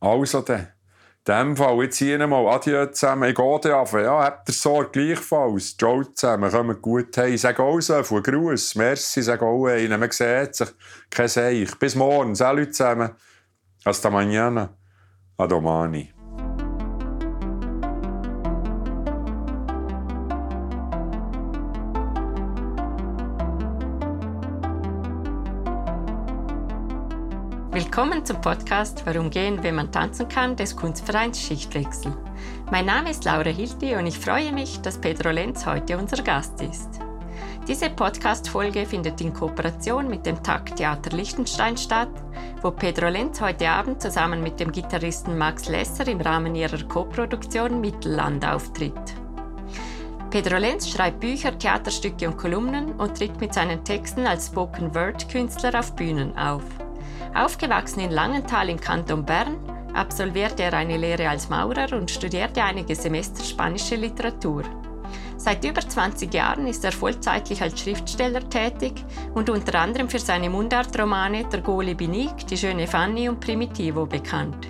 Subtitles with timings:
[0.00, 0.68] Also dann.
[1.26, 3.28] In dem Fall jetzt hier mal Adieu zusammen.
[3.28, 3.44] Ich gehe
[3.76, 3.92] auf.
[3.92, 5.76] Ja, habt ihr Sorge gleichfalls.
[5.76, 6.50] Ciao zusammen.
[6.50, 7.18] Kommt gut.
[7.18, 8.76] Ich sage auch so von Gruß.
[8.76, 10.00] Merci, sage auch einen.
[10.00, 10.68] Man sieht sich.
[11.10, 11.78] Kein Seich.
[11.78, 12.34] Bis morgen.
[12.34, 13.10] Salut zusammen.
[13.84, 14.70] Hasta mañana.
[15.36, 16.17] A
[27.98, 32.16] Willkommen zum Podcast Warum gehen, wenn man tanzen kann, des Kunstvereins Schichtwechsel.
[32.70, 36.62] Mein Name ist Laura Hilti und ich freue mich, dass Pedro Lenz heute unser Gast
[36.62, 37.00] ist.
[37.66, 42.12] Diese Podcast-Folge findet in Kooperation mit dem TAG Theater Liechtenstein statt,
[42.62, 47.80] wo Pedro Lenz heute Abend zusammen mit dem Gitarristen Max Lesser im Rahmen ihrer Co-Produktion
[47.80, 48.94] Mittelland auftritt.
[50.30, 55.96] Pedro Lenz schreibt Bücher, Theaterstücke und Kolumnen und tritt mit seinen Texten als Spoken-Word-Künstler auf
[55.96, 56.62] Bühnen auf.
[57.34, 59.56] Aufgewachsen in Langenthal im Kanton Bern,
[59.94, 64.62] absolvierte er eine Lehre als Maurer und studierte einige Semester spanische Literatur.
[65.36, 69.04] Seit über 20 Jahren ist er vollzeitlich als Schriftsteller tätig
[69.34, 74.68] und unter anderem für seine Mundartromane Der Goli Binig, Die schöne Fanny und Primitivo bekannt.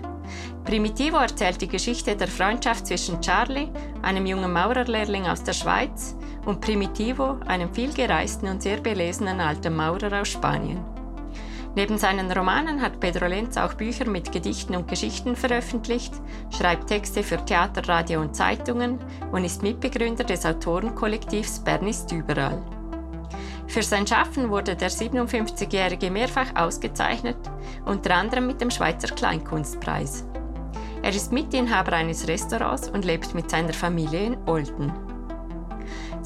[0.65, 3.71] Primitivo erzählt die Geschichte der Freundschaft zwischen Charlie,
[4.03, 10.21] einem jungen Maurerlehrling aus der Schweiz, und Primitivo, einem vielgereisten und sehr belesenen alten Maurer
[10.21, 10.98] aus Spanien.
[11.79, 16.13] Neben seinen Romanen hat Pedro Lenz auch Bücher mit Gedichten und Geschichten veröffentlicht,
[16.51, 18.99] schreibt Texte für Theater, Radio und Zeitungen
[19.31, 22.61] und ist Mitbegründer des Autorenkollektivs Bern ist überall.
[23.69, 27.39] Für sein Schaffen wurde der 57-Jährige mehrfach ausgezeichnet,
[27.87, 30.25] unter anderem mit dem Schweizer Kleinkunstpreis.
[31.03, 34.93] Er ist Mitinhaber eines Restaurants und lebt mit seiner Familie in Olten.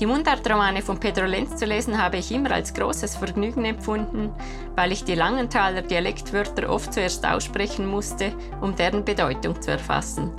[0.01, 4.31] Die Mundartromane von Pedro Lenz zu lesen habe ich immer als großes Vergnügen empfunden,
[4.75, 10.33] weil ich die Langenthaler Dialektwörter oft zuerst aussprechen musste, um deren Bedeutung zu erfassen.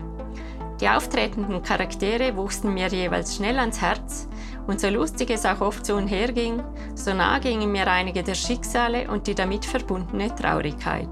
[0.82, 4.28] Die auftretenden Charaktere wuchsen mir jeweils schnell ans Herz
[4.68, 6.62] und so lustig es auch oft so umherging,
[6.96, 11.08] so nah gingen mir einige der Schicksale und die damit verbundene Traurigkeit.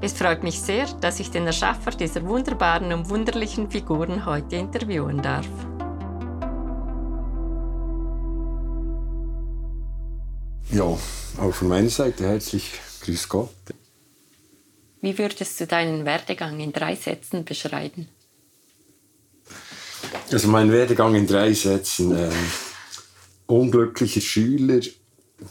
[0.00, 5.20] Es freut mich sehr, dass ich den Erschaffer dieser wunderbaren und wunderlichen Figuren heute interviewen
[5.20, 5.46] darf.
[10.72, 13.50] Ja, auch von meiner Seite herzlich Grüß Gott.
[15.00, 18.08] Wie würdest du deinen Werdegang in drei Sätzen beschreiben?
[20.30, 22.16] Also mein Werdegang in drei Sätzen.
[22.16, 22.30] Äh,
[23.46, 24.80] unglücklicher Schüler,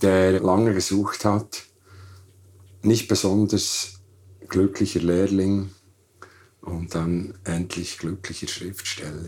[0.01, 1.63] der lange gesucht hat,
[2.81, 3.99] nicht besonders
[4.47, 5.71] glücklicher Lehrling
[6.61, 9.27] und dann endlich glücklicher Schriftsteller.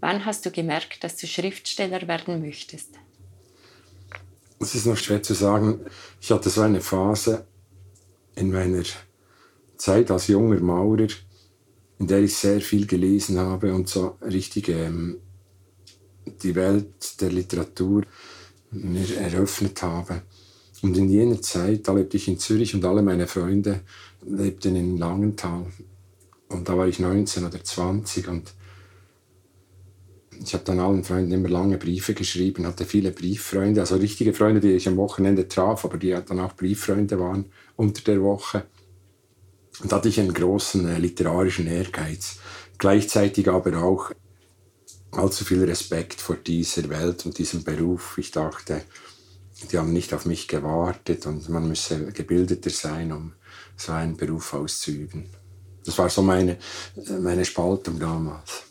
[0.00, 2.94] Wann hast du gemerkt, dass du Schriftsteller werden möchtest?
[4.62, 5.80] Es ist noch schwer zu sagen.
[6.20, 7.46] Ich hatte so eine Phase
[8.34, 8.82] in meiner
[9.78, 11.08] Zeit als junger Maurer,
[11.98, 15.16] in der ich sehr viel gelesen habe und so richtig ähm,
[16.42, 18.02] die Welt der Literatur
[18.70, 20.22] mir eröffnet habe.
[20.82, 23.80] Und in jener Zeit, da lebte ich in Zürich und alle meine Freunde
[24.26, 25.66] lebten in Langenthal.
[26.50, 28.52] Und da war ich 19 oder 20 und
[30.42, 34.60] ich habe dann allen Freunden immer lange Briefe geschrieben, hatte viele Brieffreunde, also richtige Freunde,
[34.60, 37.46] die ich am Wochenende traf, aber die dann auch Brieffreunde waren
[37.76, 38.64] unter der Woche.
[39.82, 42.38] Und da hatte ich einen großen äh, literarischen Ehrgeiz.
[42.78, 44.12] Gleichzeitig aber auch
[45.12, 48.16] allzu viel Respekt vor dieser Welt und diesem Beruf.
[48.18, 48.82] Ich dachte,
[49.70, 53.34] die haben nicht auf mich gewartet und man müsse gebildeter sein, um
[53.76, 55.26] so einen Beruf auszuüben.
[55.84, 56.52] Das war so meine,
[56.96, 58.69] äh, meine Spaltung damals.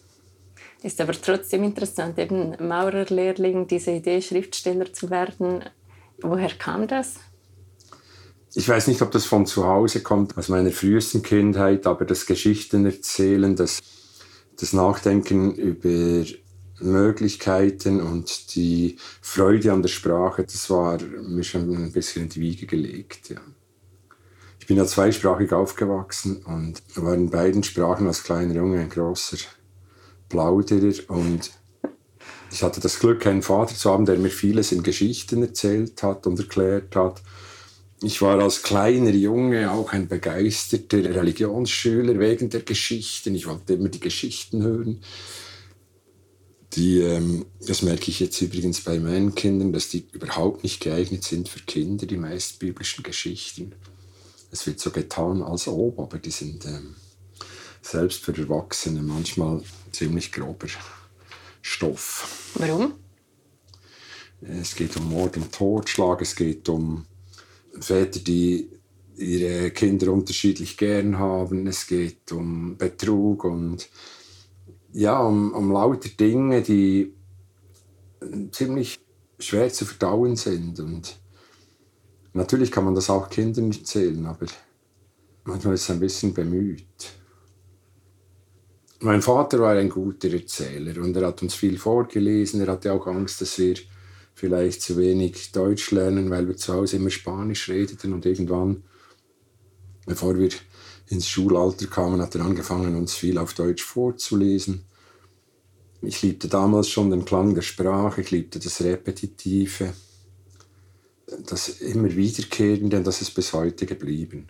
[0.81, 5.63] Ist aber trotzdem interessant, eben Maurerlehrling, diese Idee, Schriftsteller zu werden.
[6.21, 7.15] Woher kam das?
[8.53, 12.25] Ich weiß nicht, ob das von zu Hause kommt, aus meiner frühesten Kindheit, aber das
[12.25, 13.79] Geschichten erzählen, das,
[14.59, 16.25] das Nachdenken über
[16.79, 22.39] Möglichkeiten und die Freude an der Sprache, das war mir schon ein bisschen in die
[22.39, 23.29] Wiege gelegt.
[23.29, 23.41] Ja.
[24.59, 29.37] Ich bin ja zweisprachig aufgewachsen und war in beiden Sprachen als kleiner Junge ein großer
[30.29, 31.51] Plauderer und
[32.51, 36.25] ich hatte das Glück, einen Vater zu haben, der mir vieles in Geschichten erzählt hat
[36.25, 37.21] und erklärt hat.
[38.01, 43.35] Ich war als kleiner Junge auch ein begeisterter Religionsschüler wegen der Geschichten.
[43.35, 45.01] Ich wollte immer die Geschichten hören.
[46.73, 51.23] Die, ähm, das merke ich jetzt übrigens bei meinen Kindern, dass die überhaupt nicht geeignet
[51.23, 53.73] sind für Kinder, die meisten biblischen Geschichten.
[54.51, 56.95] Es wird so getan, als ob, aber die sind ähm,
[57.81, 60.67] selbst für Erwachsene manchmal ziemlich grober
[61.61, 62.51] Stoff.
[62.55, 62.93] Warum?
[64.41, 67.05] Es geht um Mord und Totschlag, es geht um
[67.79, 68.69] Väter, die
[69.17, 71.67] ihre Kinder unterschiedlich gern haben.
[71.67, 73.89] Es geht um Betrug und
[74.93, 77.13] ja, um, um lauter Dinge, die
[78.51, 78.99] ziemlich
[79.37, 80.79] schwer zu verdauen sind.
[80.79, 81.19] Und
[82.33, 84.47] natürlich kann man das auch Kindern erzählen, aber
[85.43, 86.85] manchmal ist es ein bisschen bemüht.
[89.01, 92.59] Mein Vater war ein guter Erzähler und er hat uns viel vorgelesen.
[92.59, 93.75] Er hatte auch Angst, dass wir
[94.33, 98.83] vielleicht zu wenig Deutsch lernen, weil wir zu Hause immer Spanisch redeten und irgendwann,
[100.05, 100.49] bevor wir
[101.07, 104.83] ins Schulalter kamen, hat er angefangen, uns viel auf Deutsch vorzulesen.
[106.01, 109.93] Ich liebte damals schon den Klang der Sprache, ich liebte das Repetitive,
[111.45, 114.47] das immer Wiederkehrende und das ist bis heute geblieben.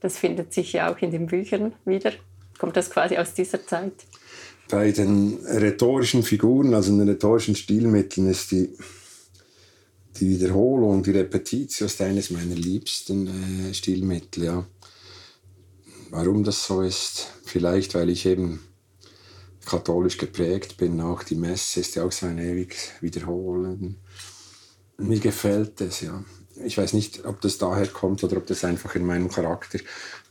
[0.00, 2.12] Das findet sich ja auch in den Büchern wieder.
[2.62, 3.92] Kommt das quasi aus dieser Zeit?
[4.70, 8.70] Bei den rhetorischen Figuren, also in den rhetorischen Stilmitteln, ist die,
[10.20, 14.44] die Wiederholung, die Repetitio ist eines meiner liebsten äh, Stilmittel.
[14.44, 14.66] Ja.
[16.10, 17.32] Warum das so ist?
[17.44, 18.60] Vielleicht, weil ich eben
[19.66, 21.00] katholisch geprägt bin.
[21.00, 23.96] Auch die Messe ist ja auch so ein ewig Wiederholen.
[24.98, 26.22] Mir gefällt es, ja.
[26.64, 29.78] Ich weiß nicht, ob das daher kommt oder ob das einfach in meinem Charakter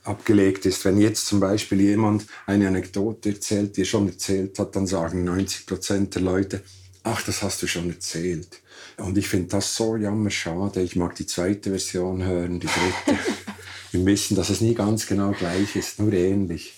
[0.03, 0.83] abgelegt ist.
[0.85, 5.23] Wenn jetzt zum Beispiel jemand eine Anekdote erzählt, die er schon erzählt hat, dann sagen
[5.23, 6.63] 90 Prozent der Leute,
[7.03, 8.61] ach, das hast du schon erzählt.
[8.97, 10.81] Und ich finde das so jammerschade.
[10.81, 13.19] Ich mag die zweite Version hören, die dritte.
[13.91, 16.75] Wir wissen, dass es nie ganz genau gleich ist, nur ähnlich.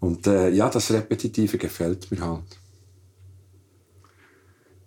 [0.00, 2.61] Und äh, ja, das Repetitive gefällt mir halt.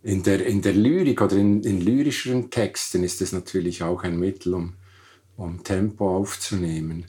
[0.05, 4.19] In der, in der Lyrik oder in, in lyrischeren Texten ist es natürlich auch ein
[4.19, 4.75] Mittel, um,
[5.35, 7.05] um Tempo aufzunehmen.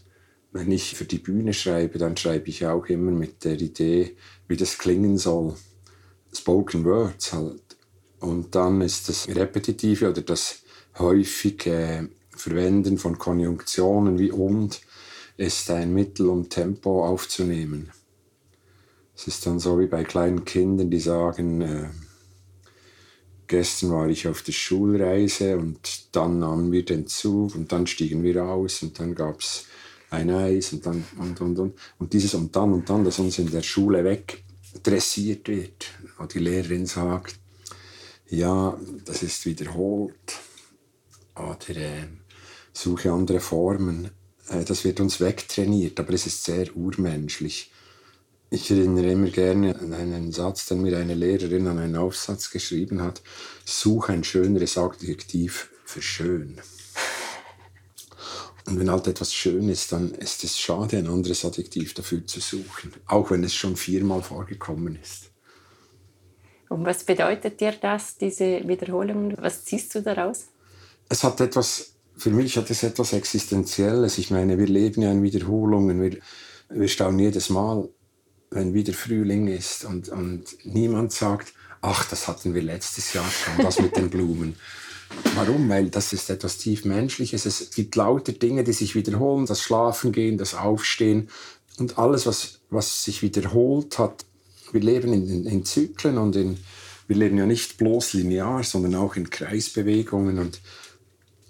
[0.51, 4.17] Wenn ich für die Bühne schreibe, dann schreibe ich auch immer mit der Idee,
[4.49, 5.57] wie das klingen soll.
[6.33, 7.77] Spoken Words halt.
[8.19, 10.63] Und dann ist das Repetitive oder das
[10.99, 14.81] häufige Verwenden von Konjunktionen wie und
[15.37, 17.91] ist ein Mittel, um Tempo aufzunehmen.
[19.15, 21.91] Es ist dann so wie bei kleinen Kindern, die sagen, äh,
[23.47, 28.23] gestern war ich auf der Schulreise und dann nahmen wir den Zug und dann stiegen
[28.23, 29.67] wir aus und dann gab es
[30.11, 31.75] ein Eis und dann und und und.
[31.99, 35.87] Und dieses und dann und dann, das uns in der Schule wegdressiert wird,
[36.19, 37.39] wo die Lehrerin sagt,
[38.29, 40.15] ja, das ist wiederholt
[41.37, 42.09] oder äh,
[42.73, 44.11] suche andere Formen.
[44.49, 47.71] Äh, das wird uns wegtrainiert, aber es ist sehr urmenschlich.
[48.49, 53.03] Ich erinnere immer gerne an einen Satz, den mir eine Lehrerin an einen Aufsatz geschrieben
[53.03, 53.21] hat.
[53.65, 56.61] Such ein schöneres Adjektiv für schön.
[58.67, 62.41] Und wenn halt etwas schön ist, dann ist es schade, ein anderes Adjektiv dafür zu
[62.41, 62.93] suchen.
[63.07, 65.31] Auch wenn es schon viermal vorgekommen ist.
[66.69, 69.37] Und was bedeutet dir das, diese Wiederholungen?
[69.39, 70.47] Was ziehst du daraus?
[71.09, 74.19] Es hat etwas, für mich hat es etwas Existenzielles.
[74.19, 76.03] Ich meine, wir leben ja in Wiederholungen.
[76.03, 76.19] Wir,
[76.69, 77.89] wir staunen jedes Mal
[78.57, 83.65] wenn wieder Frühling ist und, und niemand sagt, ach, das hatten wir letztes Jahr schon,
[83.65, 84.57] das mit den Blumen.
[85.35, 85.69] Warum?
[85.69, 87.47] Weil das ist etwas tief Menschliches.
[87.47, 91.29] Es gibt lauter Dinge, die sich wiederholen, das Schlafengehen, das Aufstehen
[91.79, 94.25] und alles, was, was sich wiederholt hat.
[94.73, 96.59] Wir leben in, in, Zyklen und in,
[97.07, 100.61] wir leben ja nicht bloß linear, sondern auch in Kreisbewegungen und,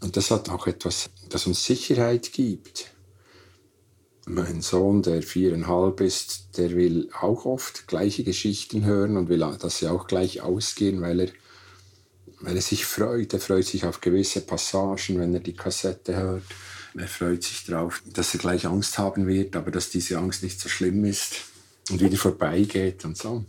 [0.00, 2.90] und das hat auch etwas, das uns Sicherheit gibt.
[4.28, 9.78] Mein Sohn, der viereinhalb ist, der will auch oft gleiche Geschichten hören und will, dass
[9.78, 11.28] sie auch gleich ausgehen, weil er,
[12.40, 13.32] weil er sich freut.
[13.34, 16.42] Er freut sich auf gewisse Passagen, wenn er die Kassette hört.
[16.96, 20.58] Er freut sich darauf, dass er gleich Angst haben wird, aber dass diese Angst nicht
[20.58, 21.42] so schlimm ist
[21.90, 23.44] und wieder vorbeigeht und so.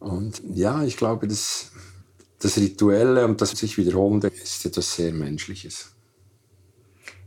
[0.00, 1.70] Und ja, ich glaube, das,
[2.40, 5.92] das Rituelle und das sich Wiederholende ist etwas sehr Menschliches.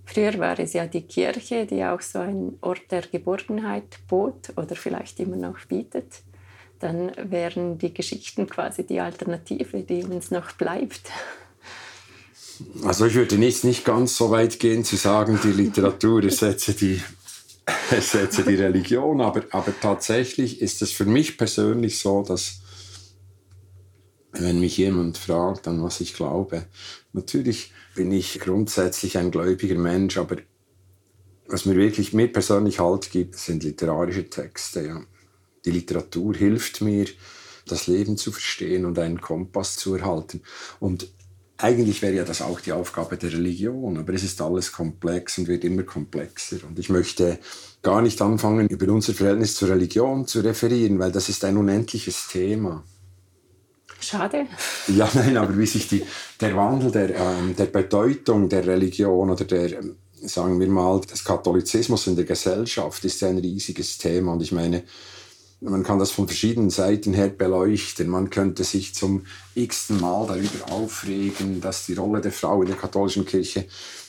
[0.05, 4.75] Früher war es ja die Kirche, die auch so ein Ort der Geborgenheit bot oder
[4.75, 6.21] vielleicht immer noch bietet.
[6.79, 11.09] Dann wären die Geschichten quasi die Alternative, die uns noch bleibt.
[12.83, 17.01] Also ich würde nicht, nicht ganz so weit gehen zu sagen, die Literatur ersetze die,
[17.91, 22.61] ersetze die Religion, aber, aber tatsächlich ist es für mich persönlich so, dass
[24.31, 26.65] wenn mich jemand fragt, an was ich glaube,
[27.13, 30.37] natürlich bin ich grundsätzlich ein gläubiger Mensch, aber
[31.47, 34.85] was mir wirklich mir persönlich Halt gibt, sind literarische Texte.
[34.85, 35.01] Ja.
[35.63, 37.07] Die Literatur hilft mir,
[37.67, 40.41] das Leben zu verstehen und einen Kompass zu erhalten.
[40.79, 41.09] Und
[41.57, 45.47] eigentlich wäre ja das auch die Aufgabe der Religion, aber es ist alles komplex und
[45.47, 46.57] wird immer komplexer.
[46.67, 47.39] Und ich möchte
[47.81, 52.27] gar nicht anfangen, über unser Verhältnis zur Religion zu referieren, weil das ist ein unendliches
[52.27, 52.83] Thema.
[54.05, 54.45] Schade.
[54.87, 56.03] Ja, nein, aber wie sich die,
[56.39, 61.23] der Wandel der, ähm, der Bedeutung der Religion oder der, ähm, sagen wir mal, des
[61.23, 64.33] Katholizismus in der Gesellschaft ist ein riesiges Thema.
[64.33, 64.83] Und ich meine,
[65.61, 68.07] man kann das von verschiedenen Seiten her beleuchten.
[68.07, 72.77] Man könnte sich zum x-ten Mal darüber aufregen, dass die Rolle der Frau in der
[72.77, 73.65] katholischen Kirche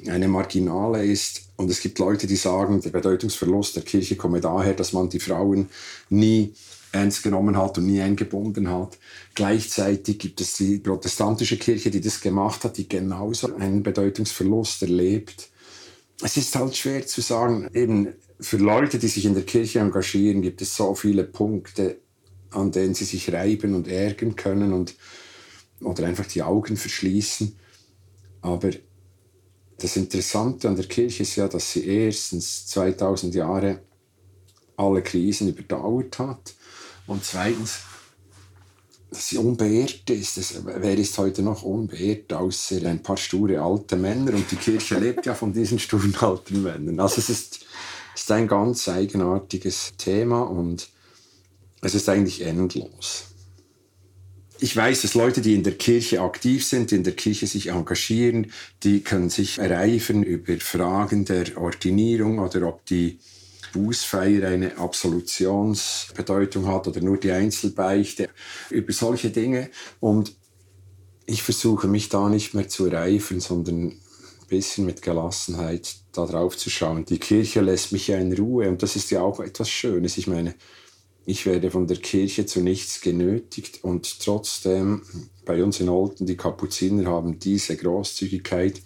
[0.07, 1.43] eine marginale ist.
[1.57, 5.21] Und es gibt Leute, die sagen, der Bedeutungsverlust der Kirche komme daher, dass man die
[5.21, 5.71] Frauen
[6.11, 6.53] nie
[6.97, 8.99] ernst genommen hat und nie eingebunden hat.
[9.35, 15.51] Gleichzeitig gibt es die protestantische Kirche, die das gemacht hat, die genauso einen Bedeutungsverlust erlebt.
[16.23, 20.43] Es ist halt schwer zu sagen, eben für Leute, die sich in der Kirche engagieren,
[20.43, 21.99] gibt es so viele Punkte,
[22.51, 24.95] an denen sie sich reiben und ärgern können und,
[25.81, 27.57] oder einfach die Augen verschließen.
[28.41, 28.71] Aber
[29.79, 33.81] das Interessante an der Kirche ist ja, dass sie erstens 2000 Jahre
[34.77, 36.55] alle Krisen überdauert hat
[37.07, 37.81] und zweitens,
[39.11, 40.37] dass sie unbeirrt ist.
[40.37, 44.35] Das, wer ist heute noch unbeirrt, außer ein paar sture alte Männer?
[44.35, 47.01] Und die Kirche lebt ja von diesen sturen alten Männern.
[47.01, 47.67] Also es ist
[48.17, 50.89] ist ein ganz eigenartiges Thema und
[51.83, 53.27] es ist eigentlich endlos.
[54.59, 58.51] Ich weiß, dass Leute, die in der Kirche aktiv sind, in der Kirche sich engagieren,
[58.83, 63.19] die können sich ereifern über Fragen der Ordinierung oder ob die
[63.77, 68.31] Bußfeier eine Absolutionsbedeutung hat oder nur die Einzelbeichte,
[68.71, 69.71] über solche Dinge.
[70.01, 70.35] Und
[71.27, 74.01] ich versuche mich da nicht mehr zu ereifern, sondern ein
[74.49, 77.05] bisschen mit Gelassenheit da drauf zu schauen.
[77.05, 80.17] Die Kirche lässt mich ja in Ruhe und das ist ja auch etwas Schönes.
[80.17, 80.55] Ich meine,
[81.27, 85.03] ich werde von der Kirche zu nichts genötigt und trotzdem,
[85.45, 88.81] bei uns in Olten, die Kapuziner haben diese Großzügigkeit,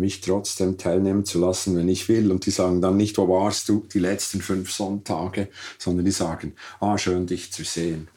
[0.00, 2.32] mich trotzdem teilnehmen zu lassen, wenn ich will.
[2.32, 6.54] Und die sagen dann nicht, wo warst du die letzten fünf Sonntage, sondern die sagen,
[6.80, 8.08] ah, schön dich zu sehen.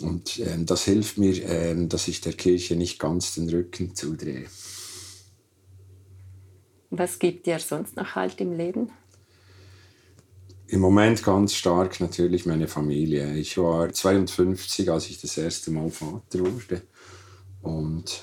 [0.00, 4.46] Und ähm, das hilft mir, ähm, dass ich der Kirche nicht ganz den Rücken zudrehe.
[6.90, 8.90] Was gibt dir sonst noch Halt im Leben?
[10.66, 13.34] Im Moment ganz stark natürlich meine Familie.
[13.34, 16.82] Ich war 52, als ich das erste Mal Vater wurde.
[17.62, 18.22] Und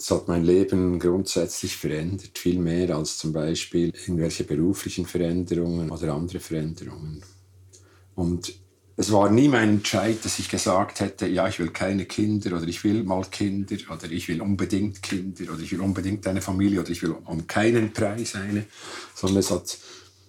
[0.00, 6.14] es hat mein Leben grundsätzlich verändert, viel mehr als zum Beispiel irgendwelche beruflichen Veränderungen oder
[6.14, 7.22] andere Veränderungen.
[8.14, 8.54] Und
[8.96, 12.66] es war nie mein Entscheid, dass ich gesagt hätte, ja, ich will keine Kinder oder
[12.66, 16.80] ich will mal Kinder oder ich will unbedingt Kinder oder ich will unbedingt eine Familie
[16.80, 18.64] oder ich will um keinen Preis eine,
[19.14, 19.76] sondern es hat,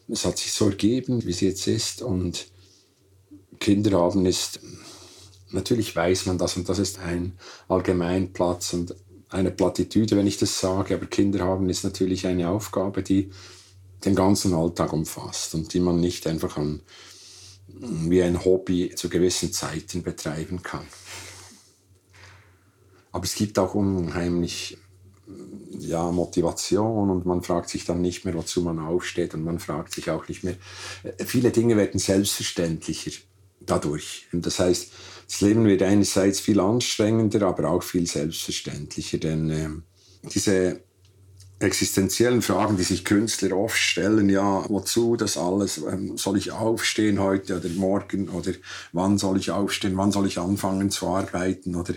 [0.09, 2.47] es hat sich so ergeben, wie es jetzt ist und
[3.59, 4.59] Kinder haben ist,
[5.51, 7.37] natürlich weiß man das und das ist ein
[7.69, 8.95] Allgemeinplatz und
[9.31, 13.31] eine Plattitüde, wenn ich das sage, aber Kinder haben ist natürlich eine Aufgabe, die
[14.05, 16.81] den ganzen Alltag umfasst und die man nicht einfach an
[17.79, 20.85] wie ein Hobby zu gewissen Zeiten betreiben kann.
[23.11, 24.77] Aber es gibt auch unheimlich
[25.79, 29.93] ja, Motivation und man fragt sich dann nicht mehr, wozu man aufsteht und man fragt
[29.93, 30.55] sich auch nicht mehr.
[31.25, 33.11] Viele Dinge werden selbstverständlicher
[33.61, 34.27] dadurch.
[34.33, 34.91] Und das heißt,
[35.31, 39.69] das Leben wird einerseits viel anstrengender, aber auch viel selbstverständlicher, denn äh,
[40.23, 40.81] diese
[41.59, 47.19] existenziellen Fragen, die sich Künstler oft stellen, ja, wozu das alles, ähm, soll ich aufstehen
[47.19, 48.27] heute oder morgen?
[48.27, 48.51] Oder
[48.91, 51.75] wann soll ich aufstehen, wann soll ich anfangen zu arbeiten?
[51.75, 51.93] Oder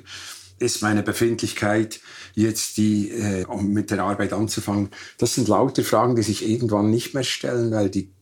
[0.61, 2.00] ist meine Befindlichkeit
[2.35, 4.91] jetzt die, äh, um mit der Arbeit anzufangen?
[5.19, 8.12] Das sind lauter Fragen, die sich irgendwann nicht mehr stellen, weil die,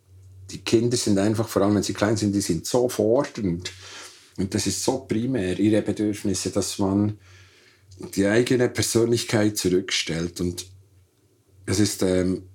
[0.51, 3.71] die Kinder sind einfach, vor allem wenn sie klein sind, die sind so fordernd
[4.43, 7.17] und das ist so primär, ihre Bedürfnisse, dass man
[8.17, 10.67] die eigene Persönlichkeit zurückstellt und
[11.65, 12.49] es ist ähm,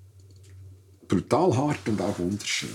[1.08, 2.68] brutal hart und auch wunderschön.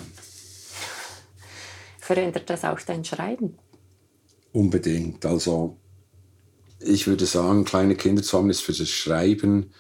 [1.99, 3.55] Verändert das auch dein Schreiben?
[4.51, 5.23] Unbedingt.
[5.27, 5.77] Also
[6.79, 9.71] ich würde sagen, kleine Kinder zu haben ist für das Schreiben,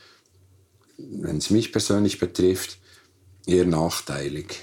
[0.97, 2.77] wenn es mich persönlich betrifft,
[3.47, 4.59] eher nachteilig.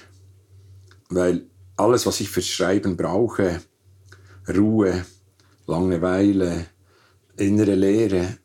[1.09, 3.61] Weil alles, was ich fürs Schreiben brauche,
[4.49, 5.05] Ruhe,
[5.67, 6.67] Langeweile,
[7.37, 8.39] innere Leere,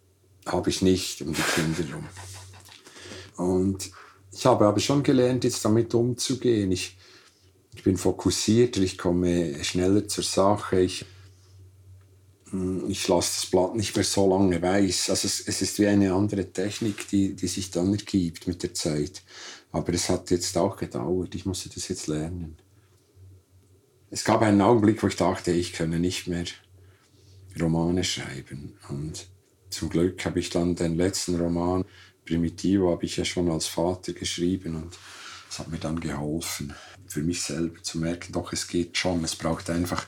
[0.45, 2.07] habe ich nicht um die Kinder herum.
[3.37, 3.91] Und
[4.31, 6.71] ich habe aber schon gelernt, jetzt damit umzugehen.
[6.71, 6.97] Ich,
[7.73, 10.81] ich bin fokussierter, ich komme schneller zur Sache.
[10.81, 11.05] Ich,
[12.49, 15.09] hm, ich lasse das Blatt nicht mehr so lange weiß.
[15.09, 18.73] Also es, es ist wie eine andere Technik, die, die sich dann ergibt mit der
[18.73, 19.23] Zeit.
[19.71, 21.33] Aber es hat jetzt auch gedauert.
[21.35, 22.57] Ich musste das jetzt lernen.
[24.11, 26.45] Es gab einen Augenblick, wo ich dachte, ich könne nicht mehr
[27.59, 28.77] Romane schreiben.
[28.89, 29.27] Und
[29.69, 31.85] zum Glück habe ich dann den letzten Roman
[32.25, 34.97] Primitivo habe ich ja schon als Vater geschrieben und
[35.49, 36.73] es hat mir dann geholfen,
[37.07, 39.23] für mich selber zu merken, doch es geht schon.
[39.23, 40.07] Es braucht einfach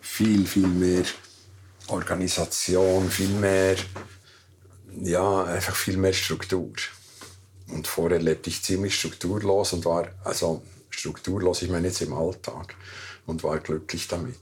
[0.00, 1.04] viel, viel mehr
[1.88, 3.76] Organisation, viel mehr,
[5.02, 6.72] ja, einfach viel mehr Struktur.
[7.68, 12.76] Und vorher lebte ich ziemlich strukturlos und war, also strukturlos, ich meine jetzt im Alltag,
[13.26, 14.36] und war glücklich damit.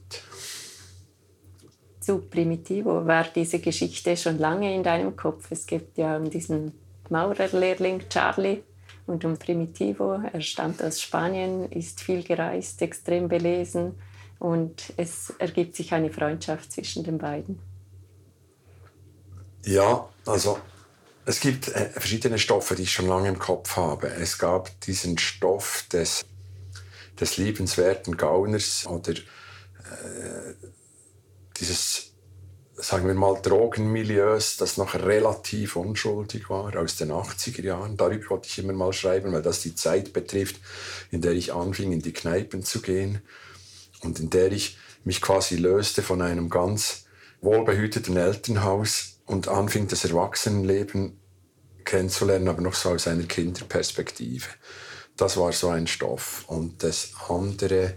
[1.99, 5.47] Zu Primitivo war diese Geschichte schon lange in deinem Kopf.
[5.49, 6.73] Es gibt ja um diesen
[7.09, 8.61] Maurerlehrling Charlie
[9.07, 10.21] und um Primitivo.
[10.31, 13.95] Er stammt aus Spanien, ist viel gereist, extrem belesen
[14.39, 17.59] und es ergibt sich eine Freundschaft zwischen den beiden.
[19.63, 20.59] Ja, also
[21.25, 24.07] es gibt äh, verschiedene Stoffe, die ich schon lange im Kopf habe.
[24.07, 26.23] Es gab diesen Stoff des,
[27.19, 30.53] des liebenswerten Gauners oder äh,
[31.57, 32.13] dieses,
[32.75, 37.97] sagen wir mal, Drogenmilieus, das noch relativ unschuldig war aus den 80er Jahren.
[37.97, 40.59] Darüber wollte ich immer mal schreiben, weil das die Zeit betrifft,
[41.11, 43.21] in der ich anfing, in die Kneipen zu gehen
[44.01, 47.05] und in der ich mich quasi löste von einem ganz
[47.41, 51.19] wohlbehüteten Elternhaus und anfing das Erwachsenenleben
[51.85, 54.47] kennenzulernen, aber noch so aus einer Kinderperspektive.
[55.17, 56.43] Das war so ein Stoff.
[56.47, 57.93] Und das andere,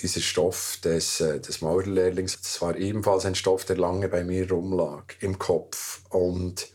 [0.00, 4.50] dieser Stoff des, äh, des Maurerlehrlings, das war ebenfalls ein Stoff, der lange bei mir
[4.50, 6.02] rumlag, im Kopf.
[6.10, 6.68] Und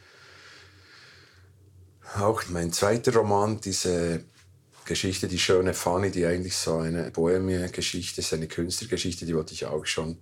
[2.17, 4.25] auch mein zweiter Roman, diese
[4.85, 9.65] Geschichte, die schöne Fanny, die eigentlich so eine Bohemie-Geschichte ist, eine Künstlergeschichte, die wollte ich
[9.65, 10.17] auch schon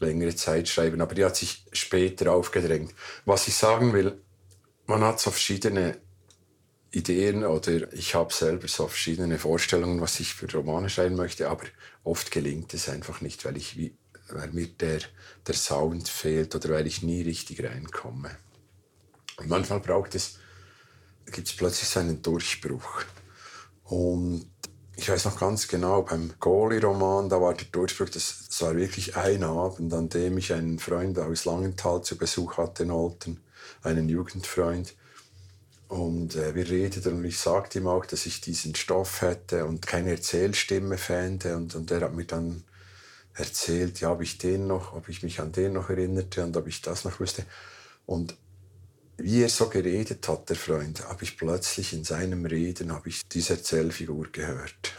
[0.00, 2.92] längere Zeit schreiben, aber die hat sich später aufgedrängt.
[3.24, 4.20] Was ich sagen will,
[4.86, 5.98] man hat so verschiedene
[6.92, 11.64] Ideen oder ich habe selber so verschiedene Vorstellungen, was ich für Romane schreiben möchte, aber
[12.02, 13.92] oft gelingt es einfach nicht, weil, ich,
[14.28, 15.00] weil mir der,
[15.46, 18.36] der Sound fehlt oder weil ich nie richtig reinkomme.
[19.36, 20.38] Und manchmal braucht es,
[21.26, 23.04] gibt es plötzlich so einen Durchbruch.
[23.84, 24.50] Und
[24.96, 29.16] ich weiß noch ganz genau, beim Goli-Roman, da war der Durchbruch, das, das, war wirklich
[29.16, 33.40] ein Abend, an dem ich einen Freund aus Langenthal zu Besuch hatte in Olten,
[33.82, 34.94] einen Jugendfreund.
[35.90, 39.84] Und äh, wir redeten und ich sagte ihm auch, dass ich diesen Stoff hätte und
[39.84, 41.56] keine Erzählstimme fände.
[41.56, 42.62] Und, und er hat mir dann
[43.34, 46.68] erzählt, ja, ob ich den noch, ob ich mich an den noch erinnerte und ob
[46.68, 47.44] ich das noch wusste.
[48.06, 48.36] Und
[49.16, 53.22] wie er so geredet hat, der Freund, habe ich plötzlich in seinem Reden habe ich
[53.28, 54.94] diese Erzählfigur gehört.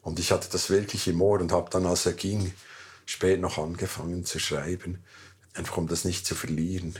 [0.00, 2.54] Und ich hatte das wirklich im Ohr und habe dann, als er ging,
[3.04, 5.04] spät noch angefangen zu schreiben,
[5.52, 6.94] einfach um das nicht zu verlieren.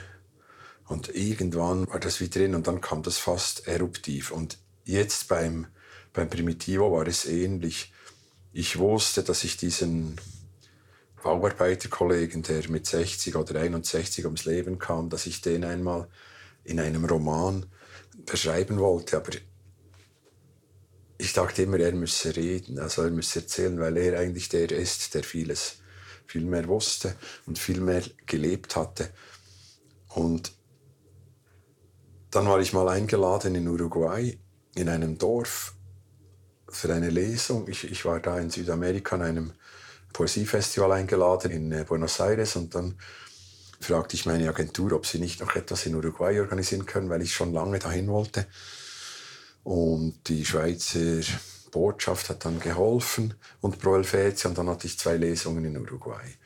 [0.91, 4.33] Und irgendwann war das wieder drin und dann kam das fast eruptiv.
[4.33, 5.69] Und jetzt beim,
[6.13, 7.93] beim Primitivo war es ähnlich.
[8.53, 10.21] Ich wusste, dass ich diesen
[11.23, 16.09] Bauarbeiterkollegen, der mit 60 oder 61 ums Leben kam, dass ich den einmal
[16.65, 17.67] in einem Roman
[18.27, 19.19] beschreiben wollte.
[19.19, 19.31] Aber
[21.19, 25.15] ich dachte immer, er müsse reden, also er müsse erzählen, weil er eigentlich der ist,
[25.15, 25.77] der vieles
[26.27, 27.15] viel mehr wusste
[27.47, 29.11] und viel mehr gelebt hatte.
[30.09, 30.59] Und
[32.31, 34.39] dann war ich mal eingeladen in Uruguay,
[34.75, 35.75] in einem Dorf,
[36.69, 37.69] für eine Lesung.
[37.69, 39.53] Ich, ich war da in Südamerika an einem
[40.13, 42.97] Poesiefestival eingeladen in äh, Buenos Aires und dann
[43.81, 47.35] fragte ich meine Agentur, ob sie nicht noch etwas in Uruguay organisieren können, weil ich
[47.35, 48.47] schon lange dahin wollte.
[49.63, 51.21] Und die Schweizer
[51.71, 56.37] Botschaft hat dann geholfen und Pro Helvetia und dann hatte ich zwei Lesungen in Uruguay.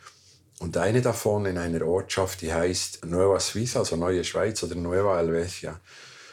[0.64, 5.18] Und eine davon in einer Ortschaft, die heißt Nueva Suiza, also Neue Schweiz oder Nueva
[5.18, 5.78] Helvetia,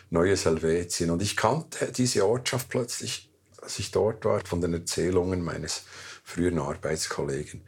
[0.09, 1.09] Neues Helvetien.
[1.09, 3.29] Und ich kannte diese Ortschaft plötzlich,
[3.61, 5.83] als ich dort war, von den Erzählungen meines
[6.23, 7.65] früheren Arbeitskollegen.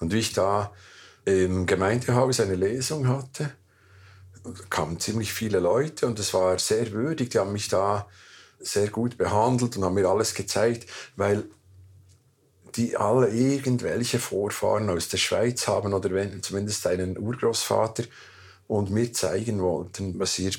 [0.00, 0.72] Und wie ich da
[1.26, 3.52] im Gemeindehaus eine Lesung hatte,
[4.70, 7.28] kamen ziemlich viele Leute und es war sehr würdig.
[7.28, 8.08] Die haben mich da
[8.58, 11.44] sehr gut behandelt und haben mir alles gezeigt, weil
[12.76, 18.04] die alle irgendwelche Vorfahren aus der Schweiz haben oder wenn, zumindest einen Urgroßvater
[18.68, 20.52] und mir zeigen wollten, was ihr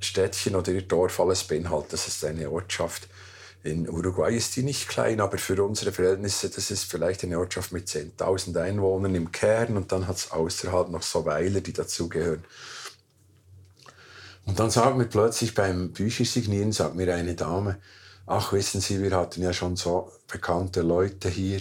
[0.00, 1.94] Städtchen oder ihr Dorf alles beinhaltet.
[1.94, 3.08] Das ist eine Ortschaft
[3.64, 7.72] in Uruguay ist die nicht klein, aber für unsere Verhältnisse, das ist vielleicht eine Ortschaft
[7.72, 12.44] mit 10.000 Einwohnern im Kern und dann hat es außerhalb noch so Weiler, die dazugehören.
[14.46, 17.78] Und dann sagt mir plötzlich beim Büchersignieren, sagt mir eine Dame,
[18.28, 21.60] ach wissen Sie, wir hatten ja schon so bekannte Leute hier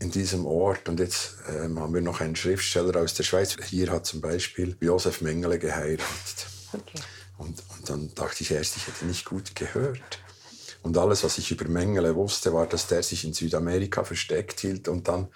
[0.00, 3.56] in diesem Ort und jetzt ähm, haben wir noch einen Schriftsteller aus der Schweiz.
[3.64, 6.46] Hier hat zum Beispiel Josef Mengele geheiratet.
[6.72, 7.00] Okay.
[7.36, 10.20] Und, und dann dachte ich erst, ich hätte nicht gut gehört.
[10.82, 14.86] Und alles, was ich über Mengele wusste, war, dass der sich in Südamerika versteckt hielt
[14.86, 15.28] und dann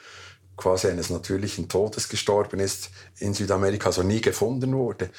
[0.57, 5.11] quasi eines natürlichen Todes gestorben ist in Südamerika, also nie gefunden wurde.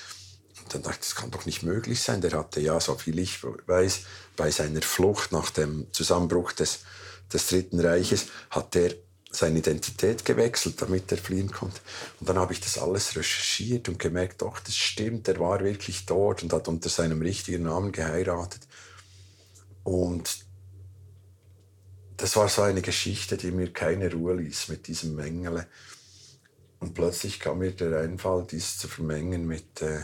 [0.63, 2.21] Und dann dachte ich, das kann doch nicht möglich sein.
[2.21, 4.01] Der hatte ja, so viel ich weiß,
[4.35, 6.79] bei seiner Flucht nach dem Zusammenbruch des,
[7.31, 8.93] des Dritten Reiches, hat er
[9.29, 11.79] seine Identität gewechselt, damit er fliehen konnte.
[12.19, 16.05] Und dann habe ich das alles recherchiert und gemerkt, doch, das stimmt, er war wirklich
[16.05, 18.61] dort und hat unter seinem richtigen Namen geheiratet.
[19.83, 20.45] Und
[22.17, 25.67] das war so eine Geschichte, die mir keine Ruhe ließ mit diesem Mengele.
[26.83, 30.01] Und plötzlich kam mir der Einfall, dies zu vermengen mit, äh,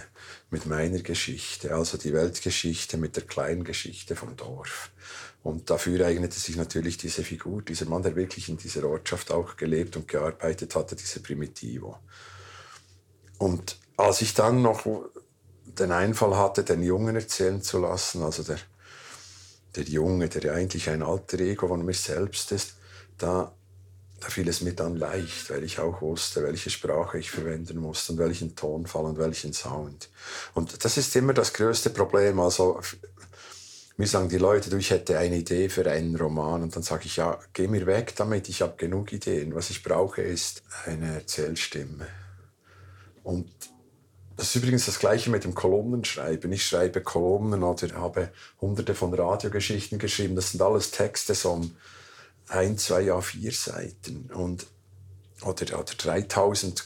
[0.50, 4.90] mit meiner Geschichte, also die Weltgeschichte mit der kleinen Geschichte vom Dorf.
[5.44, 9.58] Und dafür eignete sich natürlich diese Figur, dieser Mann, der wirklich in dieser Ortschaft auch
[9.58, 11.98] gelebt und gearbeitet hatte, diese Primitivo.
[13.40, 14.86] Und als ich dann noch
[15.66, 18.60] den Einfall hatte, den Jungen erzählen zu lassen, also der,
[19.76, 22.76] der Junge, der eigentlich ein alter Ego von mir selbst ist,
[23.18, 23.54] da
[24.20, 28.14] da fiel es mir dann leicht, weil ich auch wusste, welche Sprache ich verwenden musste
[28.14, 30.10] und welchen Tonfall und welchen Sound.
[30.54, 32.40] Und das ist immer das größte Problem.
[32.40, 32.82] Also
[33.98, 37.04] mir sagen die Leute, du, ich hätte eine Idee für einen Roman und dann sage
[37.06, 39.56] ich, ja, geh mir weg damit, ich habe genug Ideen.
[39.56, 42.08] Was ich brauche, ist eine Erzählstimme.
[43.24, 43.50] Und
[44.38, 46.50] das ist übrigens das Gleiche mit dem Kolumnenschreiben.
[46.54, 48.30] Ich schreibe Kolumnen oder habe
[48.62, 50.36] hunderte von Radiogeschichten geschrieben.
[50.36, 51.76] Das sind alles Texte, so um
[52.50, 54.66] ein, zwei A4 Seiten und,
[55.42, 56.84] oder, oder 3000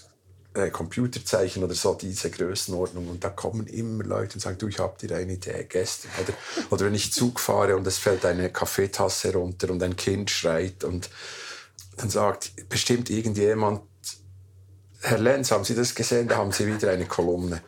[0.54, 3.08] äh, Computerzeichen oder so, diese Größenordnung.
[3.08, 6.12] Und da kommen immer Leute und sagen, du, ich habe dir eine Idee gestern.
[6.22, 6.34] Oder,
[6.70, 10.84] oder wenn ich Zug fahre und es fällt eine Kaffeetasse runter und ein Kind schreit
[10.84, 11.10] und
[11.98, 13.82] dann sagt bestimmt irgendjemand,
[15.02, 16.28] Herr Lenz, haben Sie das gesehen?
[16.28, 17.62] Da haben Sie wieder eine Kolumne.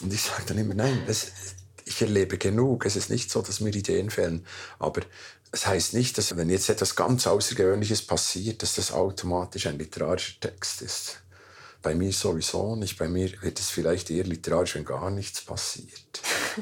[0.00, 1.28] Und ich sage dann immer, nein, das,
[1.86, 2.84] ich erlebe genug.
[2.84, 4.44] Es ist nicht so, dass mir Ideen fehlen.
[4.78, 5.00] Aber
[5.52, 10.40] das heißt nicht, dass wenn jetzt etwas ganz Außergewöhnliches passiert, dass das automatisch ein literarischer
[10.40, 11.22] Text ist.
[11.82, 12.98] Bei mir sowieso nicht.
[12.98, 16.20] Bei mir wird es vielleicht eher literarisch, wenn gar nichts passiert.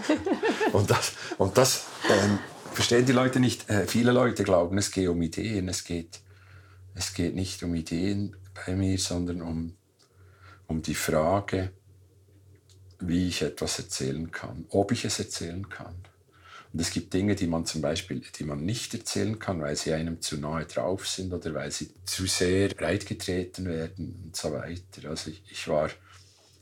[0.72, 2.38] und das, und das ähm,
[2.72, 3.68] verstehen die Leute nicht.
[3.70, 5.68] Äh, viele Leute glauben, es geht um Ideen.
[5.68, 6.20] Es geht,
[6.94, 9.74] es geht nicht um Ideen bei mir, sondern um,
[10.66, 11.72] um die Frage,
[13.00, 15.94] wie ich etwas erzählen kann, ob ich es erzählen kann.
[16.72, 19.92] Und es gibt Dinge, die man zum Beispiel, die man nicht erzählen kann, weil sie
[19.92, 25.08] einem zu nahe drauf sind oder weil sie zu sehr breitgetreten werden und so weiter.
[25.08, 25.88] Also ich, ich war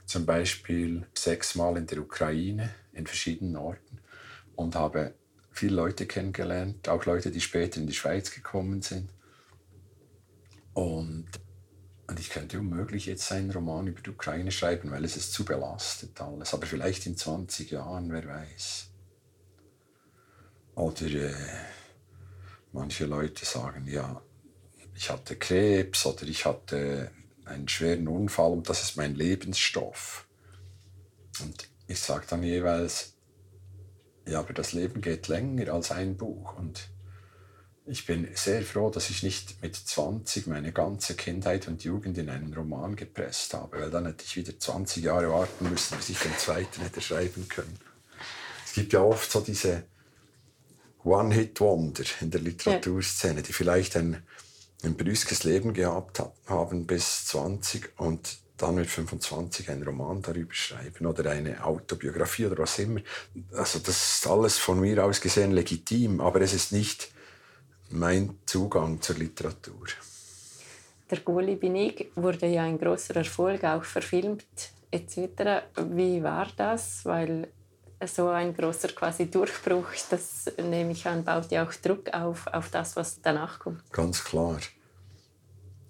[0.05, 4.01] zum Beispiel sechsmal in der Ukraine, in verschiedenen Orten
[4.55, 5.15] und habe
[5.51, 9.09] viele Leute kennengelernt, auch Leute, die später in die Schweiz gekommen sind.
[10.75, 11.29] Und,
[12.09, 15.45] und ich könnte unmöglich jetzt einen Roman über die Ukraine schreiben, weil es ist zu
[15.45, 16.53] belastet alles.
[16.53, 18.91] Aber vielleicht in 20 Jahren, wer weiß.
[20.75, 21.35] Oder äh,
[22.73, 24.21] manche Leute sagen, ja,
[24.95, 27.11] ich hatte Krebs oder ich hatte
[27.45, 30.27] einen schweren Unfall und das ist mein Lebensstoff.
[31.41, 33.15] Und ich sage dann jeweils,
[34.27, 36.57] ja, aber das Leben geht länger als ein Buch.
[36.57, 36.89] Und
[37.87, 42.31] ich bin sehr froh, dass ich nicht mit 20 meine ganze Kindheit und Jugend in
[42.31, 46.19] einen Roman gepresst habe, weil dann hätte ich wieder 20 Jahre warten müssen, bis ich
[46.19, 47.77] den zweiten hätte schreiben können.
[48.65, 49.83] Es gibt ja oft so diese
[51.05, 54.23] One-Hit-Wonder in der Literaturszene, die vielleicht ein,
[54.85, 61.07] ein brüskes Leben gehabt haben bis 20 und dann mit 25 einen Roman darüber schreiben
[61.07, 63.01] oder eine Autobiografie oder was immer.
[63.53, 67.12] Also das ist alles von mir aus gesehen legitim, aber es ist nicht
[67.93, 69.87] mein Zugang zur Literatur.
[71.11, 74.45] Der Goli bin ich wurde ja ein großer Erfolg, auch verfilmt
[74.91, 75.65] etc.
[75.91, 77.05] Wie war das?
[77.05, 77.49] Weil
[78.07, 82.71] so ein großer quasi Durchbruch, das nehme ich an, baut ja auch Druck auf, auf
[82.71, 83.91] das, was danach kommt.
[83.93, 84.59] Ganz klar.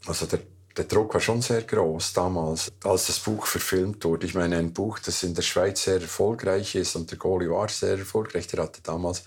[0.06, 0.40] Also der,
[0.76, 4.26] der Druck war schon sehr groß damals, als das Buch verfilmt wurde.
[4.26, 7.68] Ich meine, ein Buch, das in der Schweiz sehr erfolgreich ist und der Goli war
[7.68, 9.24] sehr erfolgreich, der hatte damals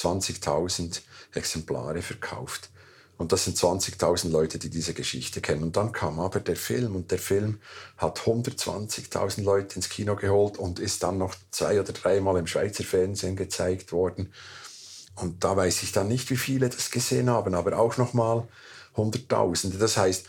[0.00, 1.00] 20.000
[1.34, 2.70] Exemplare verkauft.
[3.20, 5.62] Und das sind 20.000 Leute, die diese Geschichte kennen.
[5.62, 7.60] Und dann kam aber der Film und der Film
[7.98, 12.82] hat 120.000 Leute ins Kino geholt und ist dann noch zwei oder dreimal im Schweizer
[12.82, 14.32] Fernsehen gezeigt worden.
[15.16, 18.48] Und da weiß ich dann nicht, wie viele das gesehen haben, aber auch noch mal
[18.96, 19.76] Hunderttausende.
[19.76, 20.24] Das heißt,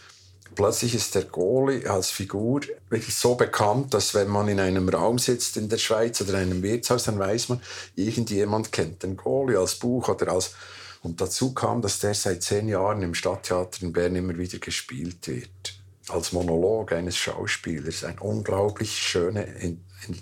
[0.55, 5.19] plötzlich ist der Goli als Figur wirklich so bekannt, dass wenn man in einem Raum
[5.19, 7.61] sitzt in der Schweiz oder in einem Wirtshaus, dann weiß man,
[7.95, 10.51] irgendjemand kennt den Goli als Buch oder als
[11.03, 15.27] und dazu kam, dass der seit zehn Jahren im Stadttheater in Bern immer wieder gespielt
[15.27, 15.79] wird.
[16.09, 18.03] Als Monolog eines Schauspielers.
[18.03, 19.77] Eine unglaublich schöne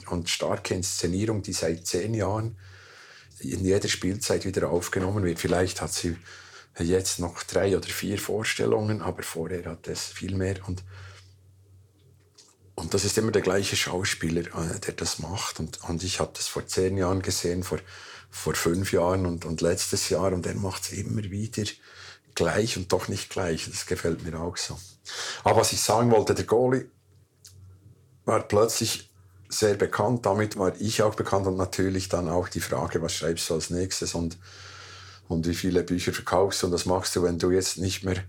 [0.10, 2.56] und starke Inszenierung, die seit zehn Jahren
[3.40, 5.40] in jeder Spielzeit wieder aufgenommen wird.
[5.40, 6.16] Vielleicht hat sie
[6.84, 10.58] jetzt noch drei oder vier Vorstellungen, aber vorher hat es viel mehr.
[10.68, 10.84] Und,
[12.76, 15.60] und das ist immer der gleiche Schauspieler, äh, der das macht.
[15.60, 17.80] Und, und ich habe das vor zehn Jahren gesehen, vor
[18.30, 21.64] vor fünf Jahren und, und letztes Jahr und er macht es immer wieder
[22.36, 23.68] gleich und doch nicht gleich.
[23.70, 24.78] Das gefällt mir auch so.
[25.44, 26.90] Aber was ich sagen wollte, der Goalie
[28.26, 29.12] war plötzlich
[29.50, 30.26] sehr bekannt.
[30.26, 33.72] Damit war ich auch bekannt und natürlich dann auch die Frage, was schreibst du als
[33.72, 34.38] nächstes und,
[35.30, 38.22] und wie viele Bücher verkaufst und was machst du, wenn du jetzt nicht mehr.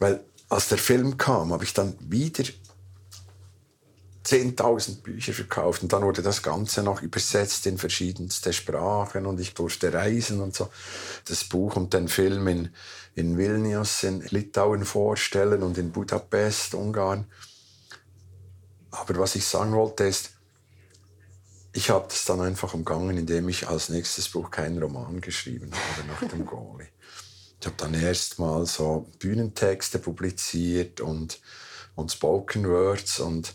[0.00, 2.44] Weil als der Film kam, habe ich dann wieder
[4.26, 9.54] 10.000 Bücher verkauft und dann wurde das Ganze noch übersetzt in verschiedenste Sprachen und ich
[9.54, 10.70] durfte reisen und so.
[11.26, 12.70] Das Buch und den Film in,
[13.14, 17.26] in Vilnius in Litauen vorstellen und in Budapest, Ungarn.
[18.90, 20.30] Aber was ich sagen wollte ist,
[21.74, 26.06] ich habe das dann einfach umgangen, indem ich als nächstes Buch keinen Roman geschrieben habe
[26.06, 26.86] nach dem Goalie.
[27.60, 31.40] Ich habe dann erst mal so Bühnentexte publiziert und,
[31.96, 33.54] und Spoken Words und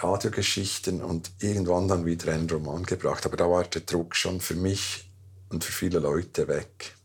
[0.00, 3.24] Radiogeschichten und irgendwann dann wieder einen Roman gebracht.
[3.24, 5.08] Aber da war der Druck schon für mich
[5.48, 6.96] und für viele Leute weg.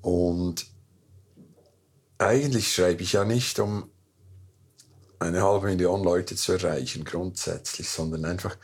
[0.00, 0.66] Und
[2.18, 3.90] eigentlich schreibe ich ja nicht, um
[5.24, 8.56] eine halbe Million Leute zu erreichen, grundsätzlich, sondern einfach,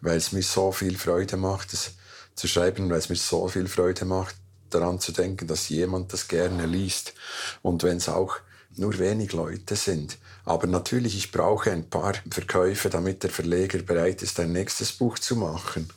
[0.00, 1.92] weil es mir so viel Freude macht, es
[2.34, 4.36] zu schreiben, weil es mir so viel Freude macht,
[4.70, 7.14] daran zu denken, dass jemand das gerne liest.
[7.62, 8.36] Und wenn es auch
[8.76, 10.18] nur wenig Leute sind.
[10.44, 15.18] Aber natürlich, ich brauche ein paar Verkäufe, damit der Verleger bereit ist, ein nächstes Buch
[15.18, 15.90] zu machen.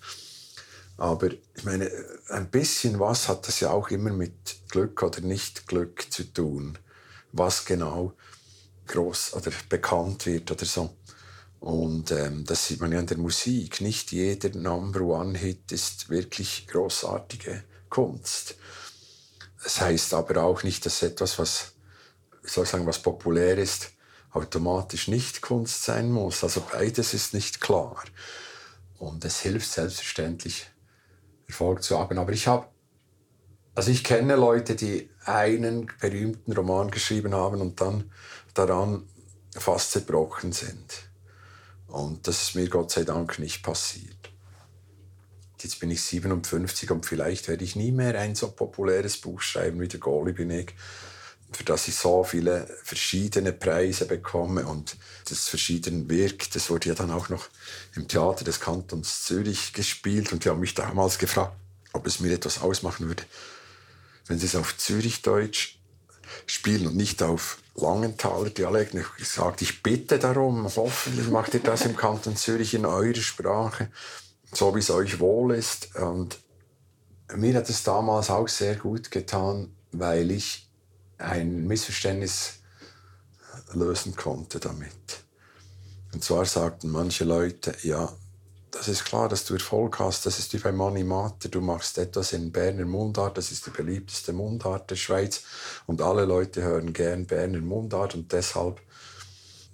[0.98, 1.90] Aber ich meine,
[2.30, 4.34] ein bisschen was hat das ja auch immer mit
[4.70, 6.78] Glück oder nicht Glück zu tun.
[7.32, 8.14] Was genau
[8.88, 10.96] groß oder bekannt wird oder so.
[11.60, 13.82] Und ähm, das sieht man ja in der Musik.
[13.82, 18.56] Nicht jeder Number One Hit ist wirklich großartige Kunst.
[19.64, 21.74] Das heißt aber auch nicht, dass etwas, was,
[22.44, 23.94] wie soll ich sagen, was populär ist,
[24.32, 26.44] automatisch nicht Kunst sein muss.
[26.44, 28.04] Also beides ist nicht klar.
[29.00, 30.68] Und es hilft selbstverständlich,
[31.48, 32.20] Erfolg zu haben.
[32.20, 32.68] Aber ich habe,
[33.74, 38.12] also ich kenne Leute, die einen berühmten Roman geschrieben haben und dann
[38.56, 39.08] daran
[39.56, 41.10] fast zerbrochen sind.
[41.88, 44.16] Und das ist mir Gott sei Dank nicht passiert.
[45.62, 49.80] Jetzt bin ich 57 und vielleicht werde ich nie mehr ein so populäres Buch schreiben
[49.80, 50.76] wie der Goli bin ich,
[51.52, 54.98] für das ich so viele verschiedene Preise bekomme und
[55.30, 56.56] das verschieden wirkt.
[56.56, 57.48] Das wurde ja dann auch noch
[57.96, 61.56] im Theater des Kantons Zürich gespielt und die haben mich damals gefragt,
[61.94, 63.24] ob es mir etwas ausmachen würde,
[64.28, 65.80] wenn sie es auf Zürichdeutsch
[66.46, 68.94] spielen und nicht auf Langenthaler Dialekt.
[68.94, 73.16] Ich habe gesagt, ich bitte darum, hoffentlich macht ihr das im Kanton Zürich in eurer
[73.16, 73.90] Sprache,
[74.54, 75.96] so wie es euch wohl ist.
[75.96, 76.40] Und
[77.36, 80.70] mir hat es damals auch sehr gut getan, weil ich
[81.18, 82.60] ein Missverständnis
[83.74, 85.24] lösen konnte damit.
[86.14, 88.12] Und zwar sagten manche Leute, ja,
[88.76, 90.26] das ist klar, dass du Erfolg hast.
[90.26, 91.48] Das ist wie bei Money Mater.
[91.50, 93.38] Du machst etwas in Berner Mundart.
[93.38, 95.44] Das ist die beliebteste Mundart der Schweiz.
[95.86, 98.16] Und alle Leute hören gern Berner Mundart.
[98.16, 98.82] Und deshalb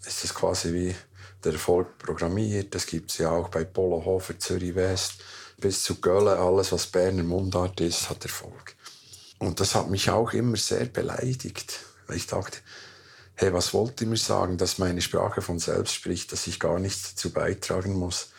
[0.06, 0.96] ist es quasi wie
[1.44, 2.76] der Erfolg programmiert.
[2.76, 5.16] Das gibt es ja auch bei Polo Hofer, Zürich West
[5.58, 6.28] bis zu Köln.
[6.28, 8.76] Alles, was Berner Mundart ist, hat Erfolg.
[9.40, 11.80] Und das hat mich auch immer sehr beleidigt.
[12.06, 12.60] Weil ich dachte,
[13.34, 16.78] hey, was wollt ihr mir sagen, dass meine Sprache von selbst spricht, dass ich gar
[16.78, 18.31] nichts dazu beitragen muss?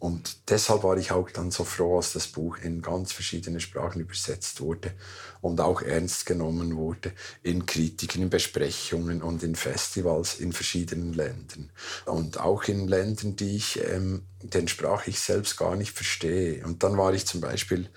[0.00, 4.00] Und deshalb war ich auch dann so froh, als das Buch in ganz verschiedene Sprachen
[4.00, 4.92] übersetzt wurde
[5.40, 11.70] und auch ernst genommen wurde in Kritiken, in Besprechungen und in Festivals in verschiedenen Ländern.
[12.04, 16.64] Und auch in Ländern, die ich, ähm, den Sprach ich selbst gar nicht verstehe.
[16.64, 17.88] Und dann war ich zum Beispiel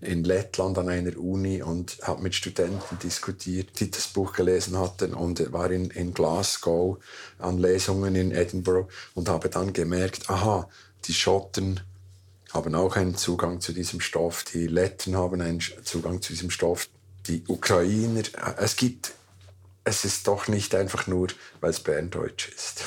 [0.00, 5.12] in Lettland an einer Uni und habe mit Studenten diskutiert, die das Buch gelesen hatten
[5.12, 6.98] und war in, in Glasgow
[7.38, 10.70] an Lesungen in Edinburgh und habe dann gemerkt, aha,
[11.06, 11.80] die Schotten
[12.52, 16.88] haben auch einen Zugang zu diesem Stoff, die Letten haben einen Zugang zu diesem Stoff,
[17.26, 18.22] die Ukrainer.
[18.58, 19.12] Es gibt,
[19.84, 21.28] es ist doch nicht einfach nur,
[21.60, 22.82] weil es Berndeutsch ist.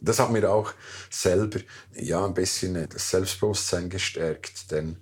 [0.00, 0.72] Das hat mir auch
[1.10, 1.60] selber
[1.94, 4.96] ja ein bisschen das Selbstbewusstsein gestärkt, denn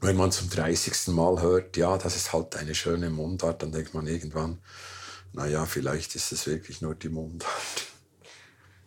[0.00, 1.08] wenn man zum 30.
[1.08, 4.58] Mal hört, ja, das ist halt eine schöne Mundart, dann denkt man irgendwann,
[5.32, 7.50] naja, vielleicht ist es wirklich nur die Mundart.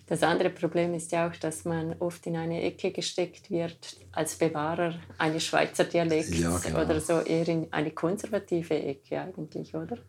[0.09, 4.35] Das andere Problem ist ja auch, dass man oft in eine Ecke gesteckt wird als
[4.35, 6.81] Bewahrer eines Schweizer Dialekts ja, genau.
[6.81, 9.99] oder so eher in eine konservative Ecke eigentlich, oder?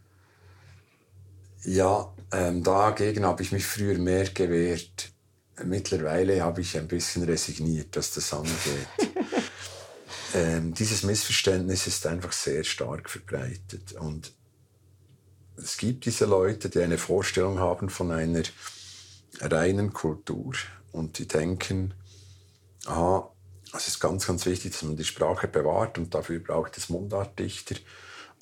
[1.65, 5.13] Ja, ähm, dagegen habe ich mich früher mehr gewehrt.
[5.63, 8.55] Mittlerweile habe ich ein bisschen resigniert, dass das angeht.
[10.35, 14.33] ähm, dieses Missverständnis ist einfach sehr stark verbreitet und
[15.59, 18.45] es gibt diese Leute, die eine Vorstellung haben von einer
[19.41, 20.55] reinen Kultur.
[20.93, 21.95] Und die denken,
[22.87, 23.31] aha,
[23.77, 27.77] es ist ganz, ganz wichtig, dass man die Sprache bewahrt und dafür braucht es Mundartdichter.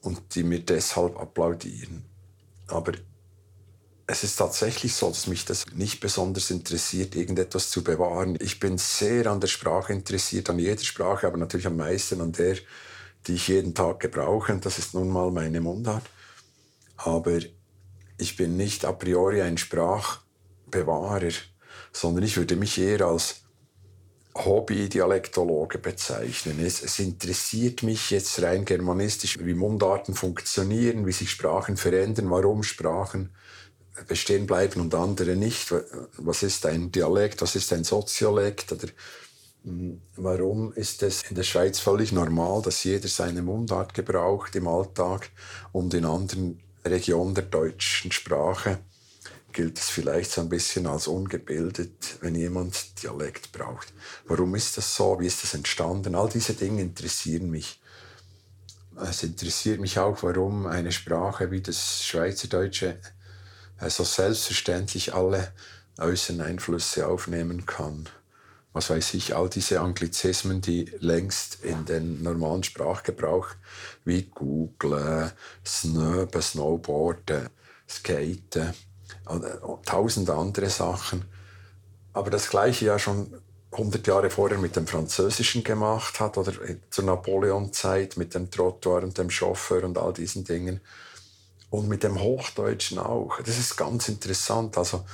[0.02, 2.04] und die mir deshalb applaudieren.
[2.68, 2.92] Aber
[4.06, 8.38] es ist tatsächlich so, dass mich das nicht besonders interessiert, irgendetwas zu bewahren.
[8.40, 12.32] Ich bin sehr an der Sprache interessiert, an jeder Sprache, aber natürlich am meisten an
[12.32, 12.56] der,
[13.26, 14.52] die ich jeden Tag gebrauche.
[14.52, 16.04] Und das ist nun mal meine Mundart.
[16.96, 17.38] Aber
[18.16, 19.58] ich bin nicht a priori ein
[20.68, 21.32] Sprachbewahrer,
[21.92, 23.42] sondern ich würde mich eher als
[24.34, 26.64] Hobby-Dialektologe bezeichnen.
[26.64, 32.62] Es, es, interessiert mich jetzt rein germanistisch, wie Mundarten funktionieren, wie sich Sprachen verändern, warum
[32.62, 33.30] Sprachen
[34.06, 35.74] bestehen bleiben und andere nicht.
[36.18, 38.86] Was ist ein Dialekt, was ist ein Soziolekt oder
[39.64, 44.68] hm, warum ist es in der Schweiz völlig normal, dass jeder seine Mundart gebraucht im
[44.68, 45.30] Alltag
[45.72, 48.78] und in anderen Regionen der deutschen Sprache
[49.58, 53.92] gilt es vielleicht so ein bisschen als ungebildet, wenn jemand Dialekt braucht.
[54.28, 55.18] Warum ist das so?
[55.18, 56.14] Wie ist das entstanden?
[56.14, 57.80] All diese Dinge interessieren mich.
[58.96, 63.00] Es interessiert mich auch, warum eine Sprache wie das Schweizerdeutsche
[63.88, 65.52] so selbstverständlich alle
[65.98, 68.08] äußeren Einflüsse aufnehmen kann.
[68.72, 73.48] Was weiß ich, all diese Anglizismen, die längst in den normalen Sprachgebrauch
[74.04, 75.32] wie Google,
[75.66, 77.48] Snöben, Snowboarden,
[77.88, 78.72] Skaten,
[79.84, 81.24] tausend andere Sachen.
[82.12, 83.32] Aber das Gleiche ja schon
[83.72, 86.52] 100 Jahre vorher mit dem Französischen gemacht hat oder
[86.90, 90.80] zur Napoleon-Zeit mit dem Trottoir und dem Chauffeur und all diesen Dingen.
[91.70, 93.40] Und mit dem Hochdeutschen auch.
[93.44, 94.78] Das ist ganz interessant.
[94.78, 95.04] Also,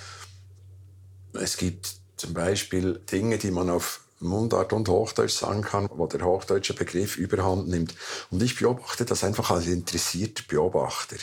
[1.32, 6.24] es gibt zum Beispiel Dinge, die man auf Mundart und Hochdeutsch sagen kann, wo der
[6.24, 7.94] hochdeutsche Begriff überhand nimmt.
[8.30, 11.16] Und ich beobachte das einfach als interessierter Beobachter.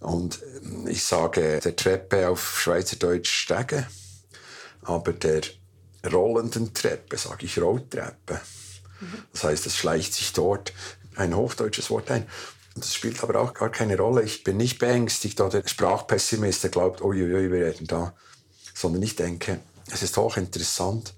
[0.00, 3.86] Und ähm, ich sage der Treppe auf Schweizerdeutsch Stege,
[4.82, 5.42] aber der
[6.10, 8.40] rollenden Treppe sage ich Rolltreppe.
[9.32, 10.72] Das heißt, es schleicht sich dort
[11.16, 12.26] ein hochdeutsches Wort ein.
[12.74, 14.22] Das spielt aber auch gar keine Rolle.
[14.22, 18.14] Ich bin nicht beängstigt oder Sprachpessimist, der glaubt, uiuiui, wir reden da.
[18.74, 21.14] Sondern ich denke, es ist hochinteressant,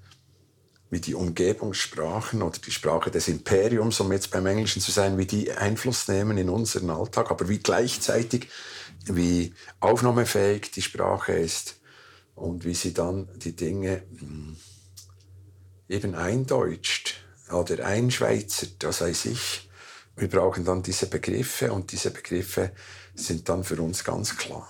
[0.91, 5.27] wie die Umgebungssprachen oder die Sprache des Imperiums, um jetzt beim Englischen zu sein, wie
[5.27, 8.49] die Einfluss nehmen in unseren Alltag, aber wie gleichzeitig,
[9.05, 11.81] wie aufnahmefähig die Sprache ist
[12.35, 14.57] und wie sie dann die Dinge hm,
[15.89, 17.17] eben eindeutscht
[17.51, 19.69] oder einschweizert, das weiß ich.
[20.17, 22.73] Wir brauchen dann diese Begriffe und diese Begriffe
[23.15, 24.69] sind dann für uns ganz klar,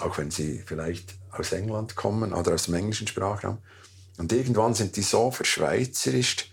[0.00, 3.58] auch wenn sie vielleicht aus England kommen oder aus dem englischen Sprachraum.
[4.16, 6.50] Und irgendwann sind die so verschweizerisch,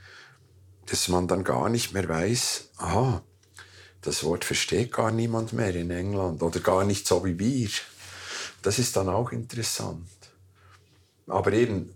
[0.88, 3.24] dass man dann gar nicht mehr weiß, aha,
[4.02, 7.70] das Wort versteht gar niemand mehr in England oder gar nicht so wie wir.
[8.64, 10.08] Das ist dann auch interessant.
[11.28, 11.94] Aber eben,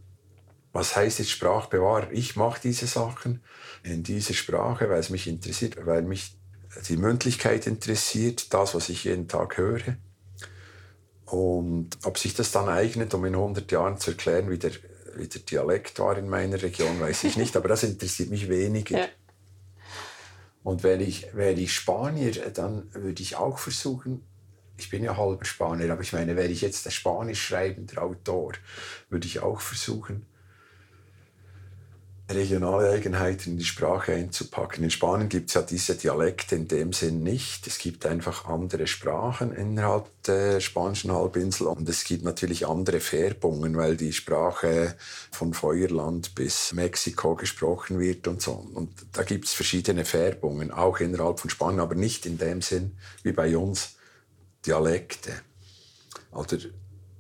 [0.72, 2.12] was heißt jetzt Sprachbewahrer?
[2.12, 3.44] Ich mache diese Sachen
[3.84, 6.38] in dieser Sprache, weil es mich interessiert, weil mich
[6.88, 9.98] die Mündlichkeit interessiert, das, was ich jeden Tag höre.
[11.26, 14.72] Und ob sich das dann eignet, um in 100 Jahren zu erklären, wie der
[15.16, 19.00] wie der Dialekt war in meiner Region, weiß ich nicht, aber das interessiert mich weniger.
[19.00, 19.08] Ja.
[20.64, 24.24] Und wenn ich, wäre ich Spanier, dann würde ich auch versuchen,
[24.78, 28.54] ich bin ja halber Spanier, aber ich meine, wäre ich jetzt der spanisch schreibende Autor,
[29.10, 30.26] würde ich auch versuchen,
[32.30, 34.84] regionale Eigenheiten in die Sprache einzupacken.
[34.84, 37.68] In Spanien gibt es ja diese Dialekte in dem Sinn nicht.
[37.68, 43.78] Es gibt einfach andere Sprachen innerhalb der spanischen Halbinsel und es gibt natürlich andere Färbungen,
[43.78, 44.96] weil die Sprache
[45.32, 48.54] von Feuerland bis Mexiko gesprochen wird und so.
[48.74, 52.98] Und da gibt es verschiedene Färbungen, auch innerhalb von Spanien, aber nicht in dem Sinn
[53.22, 53.98] wie bei uns
[54.66, 55.32] Dialekte.
[56.32, 56.58] Oder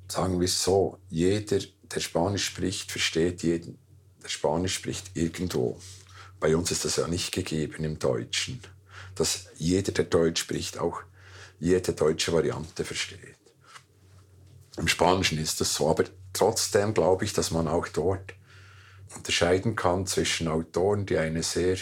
[0.07, 3.77] sagen wir es so, jeder, der Spanisch spricht, versteht jeden
[4.27, 5.79] Spanisch spricht irgendwo.
[6.39, 8.61] Bei uns ist das ja nicht gegeben im Deutschen,
[9.15, 11.01] dass jeder, der Deutsch spricht, auch
[11.59, 13.37] jede deutsche Variante versteht.
[14.77, 18.33] Im Spanischen ist das so, aber trotzdem glaube ich, dass man auch dort
[19.15, 21.77] unterscheiden kann zwischen Autoren, die eine sehr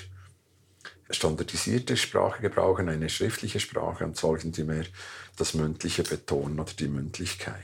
[1.10, 4.86] standardisierte Sprache gebrauchen, eine schriftliche Sprache, und solchen, die mehr
[5.36, 7.64] das Mündliche betonen oder die Mündlichkeit.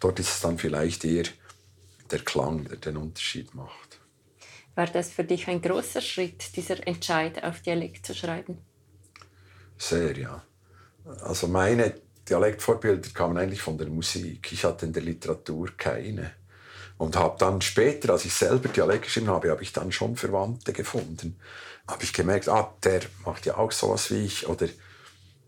[0.00, 1.24] Dort ist es dann vielleicht eher
[2.10, 3.79] der Klang, der den Unterschied macht.
[4.74, 8.58] War das für dich ein großer Schritt, dieser Entscheid auf Dialekt zu schreiben?
[9.76, 10.42] Sehr, ja.
[11.22, 11.94] Also meine
[12.28, 14.52] Dialektvorbilder kamen eigentlich von der Musik.
[14.52, 16.32] Ich hatte in der Literatur keine.
[16.98, 20.72] Und habe dann später, als ich selber Dialekt geschrieben habe, habe ich dann schon Verwandte
[20.72, 21.40] gefunden.
[21.88, 24.46] Habe ich gemerkt, ah, der macht ja auch sowas wie ich.
[24.46, 24.68] Oder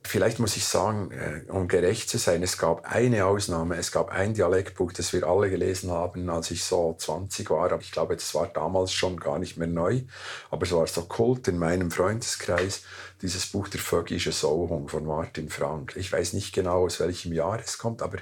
[0.05, 3.77] Vielleicht muss ich sagen, äh, um gerecht zu sein, es gab eine Ausnahme.
[3.77, 7.73] Es gab ein Dialektbuch, das wir alle gelesen haben, als ich so 20 war.
[7.73, 10.03] Aber ich glaube, das war damals schon gar nicht mehr neu.
[10.51, 12.83] Aber es war so Kult in meinem Freundeskreis.
[13.23, 15.95] Dieses Buch Der Vögische Sauhung von Martin Frank.
[15.97, 18.19] Ich weiß nicht genau, aus welchem Jahr es kommt, aber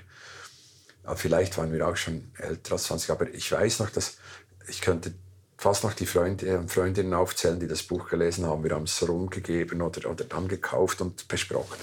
[1.15, 3.11] vielleicht waren wir auch schon älter als 20.
[3.11, 4.19] Aber ich weiß noch, dass
[4.69, 5.15] ich könnte
[5.61, 8.65] fast noch die Freunde und Freundinnen aufzählen, die das Buch gelesen haben.
[8.65, 11.77] Wir haben es rumgegeben oder, oder dann gekauft und besprochen.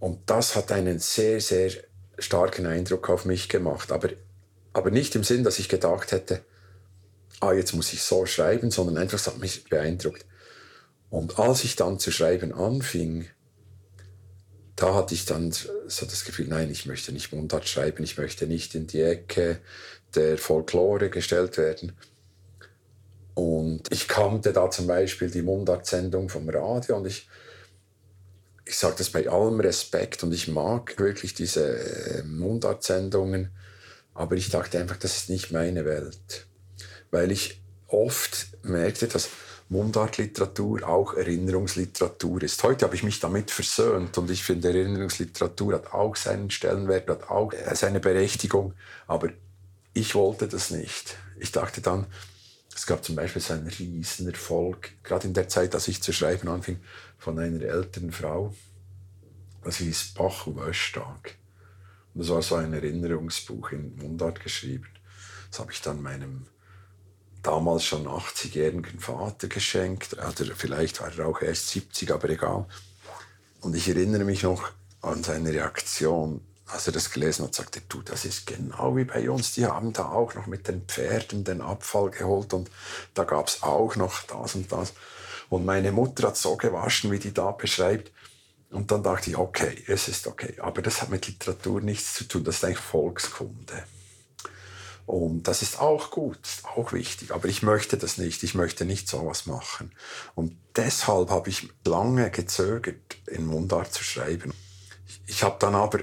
[0.00, 1.72] Und das hat einen sehr, sehr
[2.18, 3.92] starken Eindruck auf mich gemacht.
[3.92, 4.08] Aber,
[4.72, 6.42] aber nicht im Sinn, dass ich gedacht hätte,
[7.40, 10.24] ah, jetzt muss ich so schreiben, sondern einfach, es hat mich beeindruckt.
[11.10, 13.28] Und als ich dann zu schreiben anfing,
[14.74, 18.46] da hatte ich dann so das Gefühl, nein, ich möchte nicht Mundart schreiben, ich möchte
[18.46, 19.58] nicht in die Ecke
[20.14, 21.92] der Folklore gestellt werden,
[23.34, 27.28] und ich kannte da zum Beispiel die Mundart-Sendung vom Radio und ich,
[28.64, 33.50] ich sage das bei allem Respekt und ich mag wirklich diese äh, Mundart-Sendungen,
[34.14, 36.46] aber ich dachte einfach, das ist nicht meine Welt.
[37.10, 39.28] Weil ich oft merkte, dass
[39.72, 42.62] Mundartliteratur auch Erinnerungsliteratur ist.
[42.62, 47.30] Heute habe ich mich damit versöhnt und ich finde, Erinnerungsliteratur hat auch seinen Stellenwert, hat
[47.30, 48.74] auch seine Berechtigung,
[49.06, 49.30] aber
[49.94, 51.16] ich wollte das nicht.
[51.38, 52.06] Ich dachte dann,
[52.74, 56.48] es gab zum Beispiel einen riesen Erfolg, gerade in der Zeit, als ich zu schreiben
[56.48, 56.80] anfing,
[57.18, 58.54] von einer älteren Frau.
[59.62, 61.36] Das hieß Bach Östag.
[62.14, 64.88] Und das war so ein Erinnerungsbuch in Mundart geschrieben.
[65.50, 66.46] Das habe ich dann meinem
[67.42, 70.14] damals schon 80-jährigen Vater geschenkt.
[70.14, 72.66] Oder vielleicht war er auch erst 70, aber egal.
[73.60, 74.70] Und ich erinnere mich noch
[75.00, 76.40] an seine Reaktion
[76.72, 79.52] als er das gelesen hat, sagte er, du, das ist genau wie bei uns.
[79.52, 82.70] Die haben da auch noch mit den Pferden den Abfall geholt und
[83.14, 84.92] da gab es auch noch das und das.
[85.48, 88.10] Und meine Mutter hat so gewaschen, wie die da beschreibt.
[88.70, 90.56] Und dann dachte ich, okay, es ist okay.
[90.60, 92.42] Aber das hat mit Literatur nichts zu tun.
[92.42, 93.84] Das ist eigentlich Volkskunde.
[95.04, 96.38] Und das ist auch gut,
[96.74, 97.32] auch wichtig.
[97.32, 98.42] Aber ich möchte das nicht.
[98.44, 99.92] Ich möchte nicht sowas machen.
[100.34, 104.54] Und deshalb habe ich lange gezögert, in Mundart zu schreiben.
[105.26, 106.00] Ich habe dann aber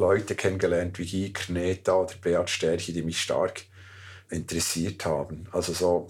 [0.00, 3.62] Leute kennengelernt wie Guy Kneta oder Beat Stärche, die mich stark
[4.30, 5.46] interessiert haben.
[5.52, 6.08] Also so,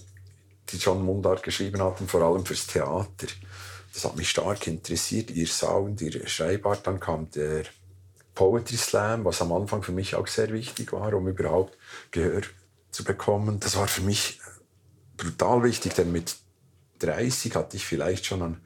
[0.68, 3.26] die schon Mundart geschrieben hatten, vor allem fürs Theater.
[3.92, 6.86] Das hat mich stark interessiert, ihr Sound, ihre Schreibart.
[6.86, 7.64] Dann kam der
[8.34, 11.76] Poetry Slam, was am Anfang für mich auch sehr wichtig war, um überhaupt
[12.12, 12.42] Gehör
[12.92, 13.58] zu bekommen.
[13.58, 14.40] Das war für mich
[15.16, 16.36] brutal wichtig, denn mit
[17.00, 18.60] 30 hatte ich vielleicht schon an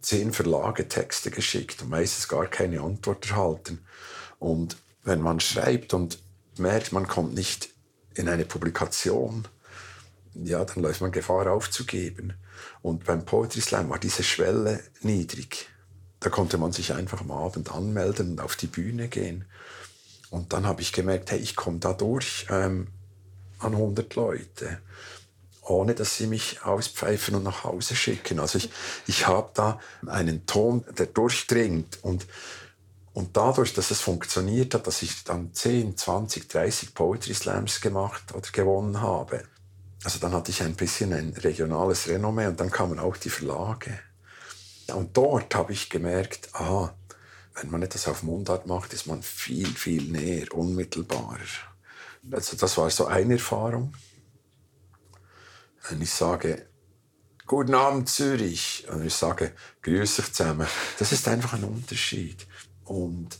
[0.00, 3.84] zehn Verlage Texte geschickt und meistens gar keine Antwort erhalten.
[4.42, 6.18] Und wenn man schreibt und
[6.58, 7.68] merkt, man kommt nicht
[8.14, 9.46] in eine Publikation,
[10.34, 12.34] ja, dann läuft man Gefahr aufzugeben.
[12.82, 15.68] Und beim Poetry Slam war diese Schwelle niedrig.
[16.18, 19.44] Da konnte man sich einfach am Abend anmelden und auf die Bühne gehen.
[20.30, 22.88] Und dann habe ich gemerkt, hey, ich komme da durch ähm,
[23.60, 24.80] an 100 Leute,
[25.60, 28.40] ohne dass sie mich auspfeifen und nach Hause schicken.
[28.40, 28.70] Also ich,
[29.06, 32.26] ich habe da einen Ton, der durchdringt und
[33.14, 38.34] und dadurch, dass es funktioniert hat, dass ich dann 10, 20, 30 Poetry Slams gemacht
[38.34, 39.44] oder gewonnen habe,
[40.04, 43.98] also dann hatte ich ein bisschen ein regionales Renommee und dann kamen auch die Verlage.
[44.88, 46.94] Und dort habe ich gemerkt, aha,
[47.54, 51.38] wenn man etwas auf Mundart macht, ist man viel, viel näher, unmittelbarer.
[52.30, 53.94] Also das war so eine Erfahrung.
[55.88, 56.66] Wenn ich sage,
[57.44, 59.52] Guten Abend Zürich, und ich sage,
[59.82, 60.66] Grüß dich zusammen,
[60.98, 62.46] das ist einfach ein Unterschied.
[62.84, 63.38] Und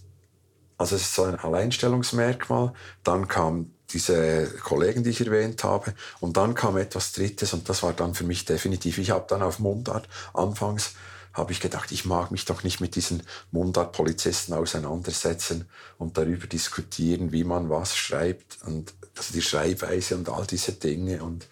[0.78, 2.72] also es ist so ein Alleinstellungsmerkmal.
[3.04, 5.94] Dann kam diese Kollegen, die ich erwähnt habe.
[6.20, 8.98] Und dann kam etwas Drittes und das war dann für mich definitiv.
[8.98, 10.94] Ich habe dann auf Mundart anfangs
[11.32, 13.22] habe ich gedacht, ich mag mich doch nicht mit diesen
[13.52, 15.68] Mundart-Polizisten auseinandersetzen
[15.98, 21.22] und darüber diskutieren, wie man was schreibt und also die Schreibweise und all diese Dinge
[21.22, 21.48] und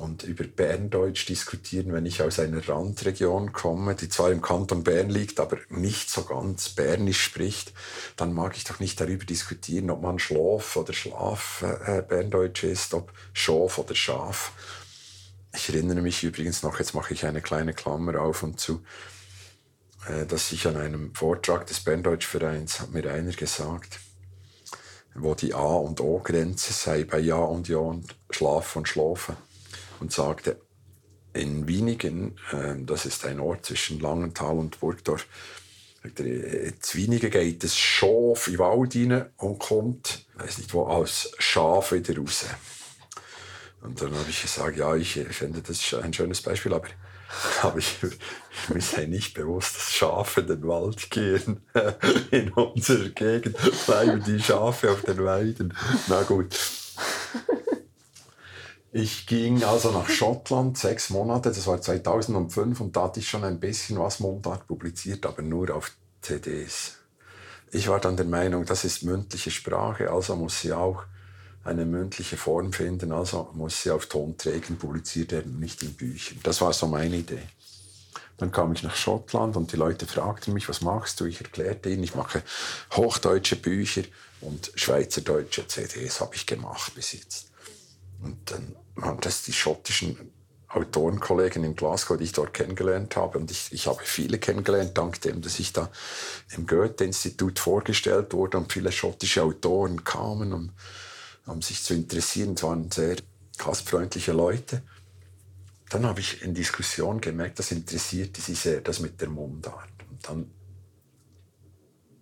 [0.00, 5.10] und über Berndeutsch diskutieren, wenn ich aus einer Randregion komme, die zwar im Kanton Bern
[5.10, 7.74] liegt, aber nicht so ganz bernisch spricht,
[8.16, 12.94] dann mag ich doch nicht darüber diskutieren, ob man Schlof oder Schlaf äh, Berndeutsch ist,
[12.94, 14.52] ob Schof oder Schaf.
[15.54, 18.82] Ich erinnere mich übrigens noch, jetzt mache ich eine kleine Klammer auf und zu,
[20.08, 24.00] äh, dass ich an einem Vortrag des Berndeutschvereins hat mir einer gesagt,
[25.14, 29.36] wo die A- und O-Grenze sei bei Ja und Ja und Schlaf und Schlafen
[30.00, 30.60] und sagte,
[31.32, 35.26] in Wienigen, äh, das ist ein Ort zwischen Langenthal und Burgdorf,
[36.02, 41.30] in Wienigen geht es Schaf in den Wald rein und kommt, weiß nicht wo, als
[41.38, 42.46] Schaf wieder raus.
[43.82, 46.88] Und dann habe ich gesagt, ja, ich finde das ein schönes Beispiel, aber,
[47.62, 47.96] aber ich,
[48.68, 51.60] mir sei nicht bewusst, dass Schafe in den Wald gehen.
[52.30, 55.74] In unserer Gegend bleiben die Schafe auf den Weiden.
[56.08, 56.79] Na gut.
[58.92, 63.44] Ich ging also nach Schottland, sechs Monate, das war 2005, und da hatte ich schon
[63.44, 66.96] ein bisschen was Mundart publiziert, aber nur auf CDs.
[67.70, 71.04] Ich war dann der Meinung, das ist mündliche Sprache, also muss sie auch
[71.62, 76.40] eine mündliche Form finden, also muss sie auf Tonträgern publiziert werden, nicht in Büchern.
[76.42, 77.42] Das war so meine Idee.
[78.38, 81.26] Dann kam ich nach Schottland und die Leute fragten mich, was machst du?
[81.26, 82.42] Ich erklärte ihnen, ich mache
[82.92, 84.02] hochdeutsche Bücher
[84.40, 87.50] und schweizerdeutsche CDs habe ich gemacht bis jetzt.
[88.22, 90.32] Und dann waren das die schottischen
[90.68, 93.38] Autorenkollegen in Glasgow, die ich dort kennengelernt habe.
[93.38, 95.90] Und ich, ich habe viele kennengelernt, dank dem, dass ich da
[96.56, 100.70] im Goethe-Institut vorgestellt wurde und viele schottische Autoren kamen, um,
[101.46, 102.54] um sich zu interessieren.
[102.54, 103.16] Es waren sehr
[103.58, 104.82] gastfreundliche Leute.
[105.88, 109.90] Dann habe ich in Diskussion gemerkt, das interessierte sie sehr, das mit der Mundart.
[110.08, 110.50] Und dann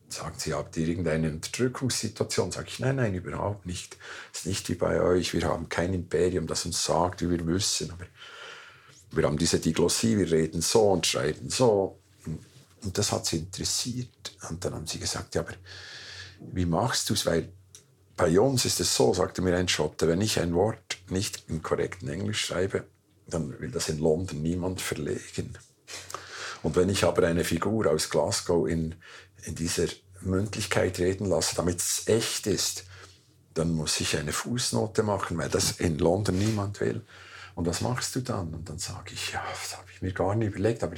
[0.08, 2.52] sagen sie, habt ihr irgendeine Unterdrückungssituation?
[2.52, 3.96] Sage ich, nein, nein, überhaupt nicht.
[4.32, 5.34] Es ist nicht wie bei euch.
[5.34, 7.90] Wir haben kein Imperium, das uns sagt, wie wir müssen.
[7.90, 8.06] Aber
[9.10, 11.98] wir haben diese Diglossie, wir reden so und schreiben so.
[12.82, 14.32] Und das hat sie interessiert.
[14.48, 15.54] Und dann haben sie gesagt, ja, aber
[16.40, 17.26] wie machst du es?
[17.26, 17.52] Weil
[18.16, 21.62] bei uns ist es so, sagte mir ein Schotte, wenn ich ein Wort nicht im
[21.62, 22.84] korrekten Englisch schreibe,
[23.26, 25.56] dann will das in London niemand verlegen.
[26.62, 28.96] Und wenn ich aber eine Figur aus Glasgow in,
[29.44, 29.86] in dieser
[30.20, 32.84] Mündlichkeit reden lasse, damit es echt ist,
[33.54, 37.04] dann muss ich eine Fußnote machen, weil das in London niemand will.
[37.54, 38.54] Und was machst du dann?
[38.54, 40.96] Und dann sage ich, ja, das habe ich mir gar nicht überlegt, aber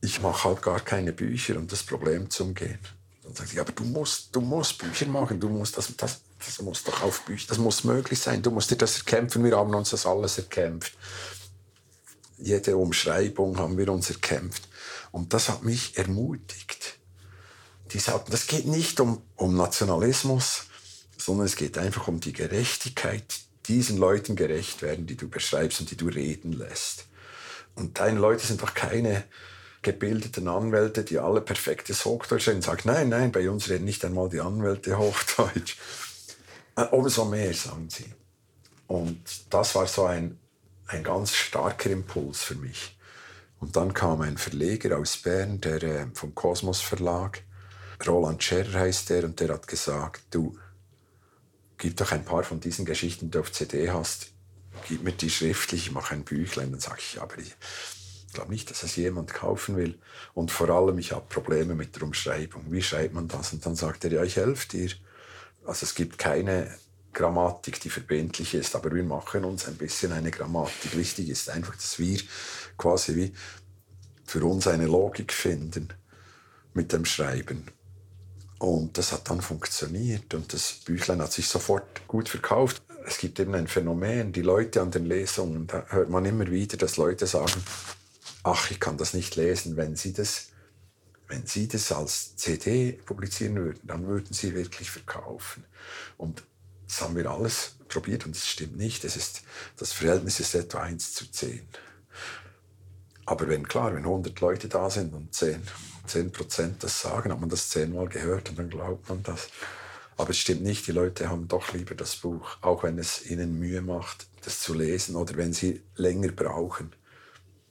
[0.00, 2.78] ich mache halt gar keine Bücher, um das Problem zu umgehen.
[3.22, 6.60] Dann sage ich, aber du musst, du musst Bücher machen, du musst das, das, das
[6.62, 9.74] muss doch auf Bücher, das muss möglich sein, du musst dir das erkämpfen, wir haben
[9.74, 10.96] uns das alles erkämpft.
[12.38, 14.68] Jede Umschreibung haben wir uns erkämpft.
[15.10, 16.97] Und das hat mich ermutigt.
[17.92, 20.66] Die sagten, das geht nicht um, um Nationalismus,
[21.16, 23.24] sondern es geht einfach um die Gerechtigkeit,
[23.66, 27.06] diesen Leuten gerecht werden, die du beschreibst und die du reden lässt.
[27.74, 29.24] Und deine Leute sind doch keine
[29.82, 32.62] gebildeten Anwälte, die alle perfektes Hochdeutsch reden.
[32.62, 35.76] Sagt, nein, nein, bei uns reden nicht einmal die Anwälte Hochdeutsch.
[36.76, 38.06] Äh, umso mehr, sagen sie.
[38.86, 39.20] Und
[39.50, 40.38] das war so ein,
[40.86, 42.98] ein ganz starker Impuls für mich.
[43.60, 47.42] Und dann kam ein Verleger aus Bern, der äh, vom Kosmos Verlag,
[48.06, 50.56] Roland Scherrer heißt der, und der hat gesagt, du,
[51.78, 54.32] gib doch ein paar von diesen Geschichten, die du auf CD hast,
[54.86, 56.70] gib mir die schriftlich, ich mache ein Büchlein.
[56.70, 57.54] Dann sage ich, aber ich
[58.32, 59.98] glaube nicht, dass es jemand kaufen will.
[60.34, 62.64] Und vor allem, ich habe Probleme mit der Umschreibung.
[62.70, 63.52] Wie schreibt man das?
[63.52, 64.90] Und dann sagt er, ja, ich helfe dir.
[65.64, 66.70] Also es gibt keine
[67.12, 70.96] Grammatik, die verbindlich ist, aber wir machen uns ein bisschen eine Grammatik.
[70.96, 72.20] Wichtig ist einfach, dass wir
[72.76, 73.32] quasi wie
[74.24, 75.88] für uns eine Logik finden
[76.74, 77.66] mit dem Schreiben.
[78.58, 82.82] Und das hat dann funktioniert und das Büchlein hat sich sofort gut verkauft.
[83.06, 86.76] Es gibt eben ein Phänomen, die Leute an den Lesungen, da hört man immer wieder,
[86.76, 87.62] dass Leute sagen,
[88.42, 90.48] ach, ich kann das nicht lesen, wenn sie das,
[91.28, 95.64] wenn sie das als CD publizieren würden, dann würden sie wirklich verkaufen.
[96.16, 96.42] Und
[96.88, 99.04] das haben wir alles probiert und es stimmt nicht.
[99.04, 99.42] Es ist,
[99.76, 101.62] das Verhältnis ist etwa 1 zu 10.
[103.24, 105.62] Aber wenn klar, wenn 100 Leute da sind und 10,
[106.08, 109.48] 10 Prozent das sagen, hat man das zehnmal gehört und dann glaubt man das.
[110.16, 113.58] Aber es stimmt nicht, die Leute haben doch lieber das Buch, auch wenn es ihnen
[113.58, 116.92] Mühe macht, das zu lesen oder wenn sie länger brauchen.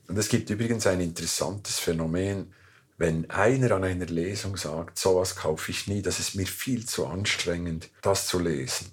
[0.07, 2.53] Und es gibt übrigens ein interessantes Phänomen,
[2.97, 7.05] wenn einer an einer Lesung sagt, sowas kaufe ich nie, das ist mir viel zu
[7.05, 8.91] anstrengend, das zu lesen,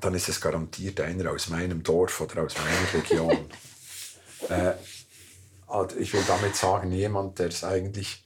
[0.00, 3.50] dann ist es garantiert einer aus meinem Dorf oder aus meiner Region.
[4.48, 4.72] äh,
[5.68, 8.21] also ich will damit sagen, jemand, der es eigentlich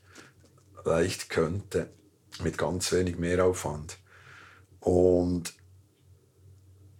[0.86, 1.90] leicht könnte,
[2.42, 3.98] mit ganz wenig Mehraufwand.
[4.80, 5.52] Und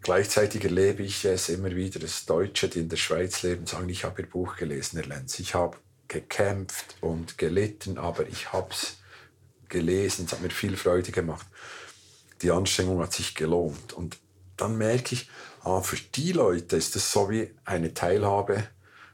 [0.03, 4.05] gleichzeitig erlebe ich es immer wieder, dass Deutsche, die in der Schweiz leben, sagen, ich
[4.05, 5.39] habe ihr Buch gelesen, Herr Lenz.
[5.39, 5.79] Ich habe
[6.09, 8.99] gekämpft und gelitten, aber ich habe es
[9.69, 11.47] gelesen, es hat mir viel Freude gemacht.
[12.43, 13.93] Die Anstrengung hat sich gelohnt.
[13.93, 14.19] Und
[14.57, 15.29] dann merke ich,
[15.63, 18.69] ah, für die Leute ist es so wie eine Teilhabe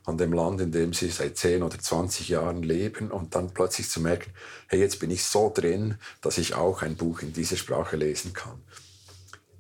[0.05, 3.89] an dem Land, in dem sie seit 10 oder 20 Jahren leben und dann plötzlich
[3.89, 4.33] zu merken,
[4.67, 8.33] hey, jetzt bin ich so drin, dass ich auch ein Buch in dieser Sprache lesen
[8.33, 8.61] kann.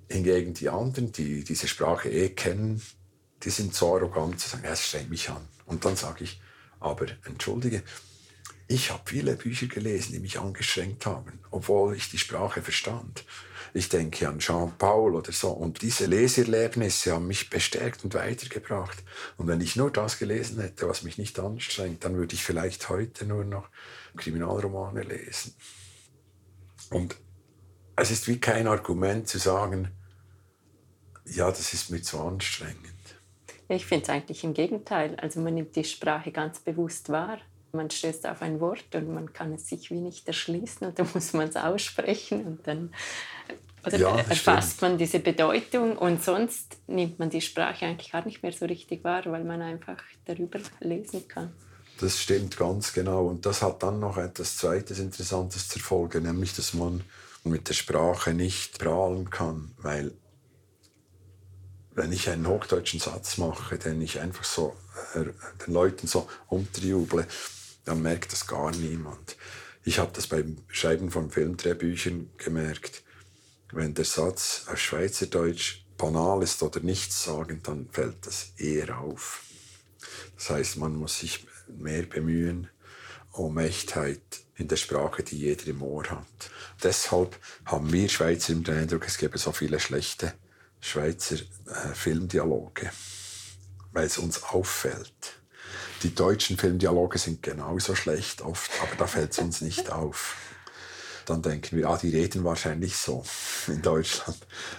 [0.08, 2.82] Hingegen die anderen, die diese Sprache eh kennen,
[3.42, 5.48] die sind so arrogant zu sagen, es strengt mich an.
[5.66, 6.40] Und dann sage ich,
[6.80, 7.82] aber entschuldige,
[8.72, 13.24] Ich habe viele Bücher gelesen, die mich angestrengt haben, obwohl ich die Sprache verstand.
[13.74, 15.50] Ich denke an Jean-Paul oder so.
[15.50, 19.02] Und diese Leseerlebnisse haben mich bestärkt und weitergebracht.
[19.38, 22.88] Und wenn ich nur das gelesen hätte, was mich nicht anstrengt, dann würde ich vielleicht
[22.90, 23.68] heute nur noch
[24.16, 25.54] Kriminalromane lesen.
[26.90, 27.16] Und
[27.96, 29.88] es ist wie kein Argument zu sagen,
[31.24, 32.76] ja, das ist mir zu anstrengend.
[33.68, 35.16] Ich finde es eigentlich im Gegenteil.
[35.16, 37.38] Also man nimmt die Sprache ganz bewusst wahr.
[37.72, 41.08] Man stößt auf ein Wort und man kann es sich wie nicht erschließen und dann
[41.14, 42.92] muss man es aussprechen und dann
[43.84, 44.92] oder ja, erfasst stimmt.
[44.92, 49.02] man diese Bedeutung und sonst nimmt man die Sprache eigentlich gar nicht mehr so richtig
[49.02, 51.52] wahr, weil man einfach darüber lesen kann.
[51.98, 56.54] Das stimmt ganz genau und das hat dann noch etwas Zweites Interessantes zur Folge, nämlich
[56.54, 57.02] dass man
[57.44, 60.12] mit der Sprache nicht prahlen kann, weil
[61.94, 64.74] wenn ich einen hochdeutschen Satz mache, den ich einfach so
[65.14, 65.24] äh,
[65.66, 67.26] den Leuten so unterjuble,
[67.84, 69.36] dann merkt das gar niemand.
[69.84, 73.02] Ich habe das beim Schreiben von Filmdrehbüchern gemerkt.
[73.72, 79.42] Wenn der Satz auf Schweizerdeutsch banal ist oder nichts sagen, dann fällt das eher auf.
[80.36, 82.68] Das heißt, man muss sich mehr bemühen
[83.32, 84.20] um Echtheit
[84.56, 86.50] in der Sprache, die jeder im Ohr hat.
[86.82, 90.34] Deshalb haben wir Schweizer den Eindruck, es gäbe so viele schlechte
[90.80, 92.90] Schweizer äh, Filmdialoge,
[93.92, 95.41] weil es uns auffällt.
[96.02, 100.36] Die deutschen Filmdialoge sind genauso schlecht oft, aber da fällt es uns nicht auf.
[101.26, 103.24] Dann denken wir, ah, die reden wahrscheinlich so
[103.68, 104.38] in Deutschland.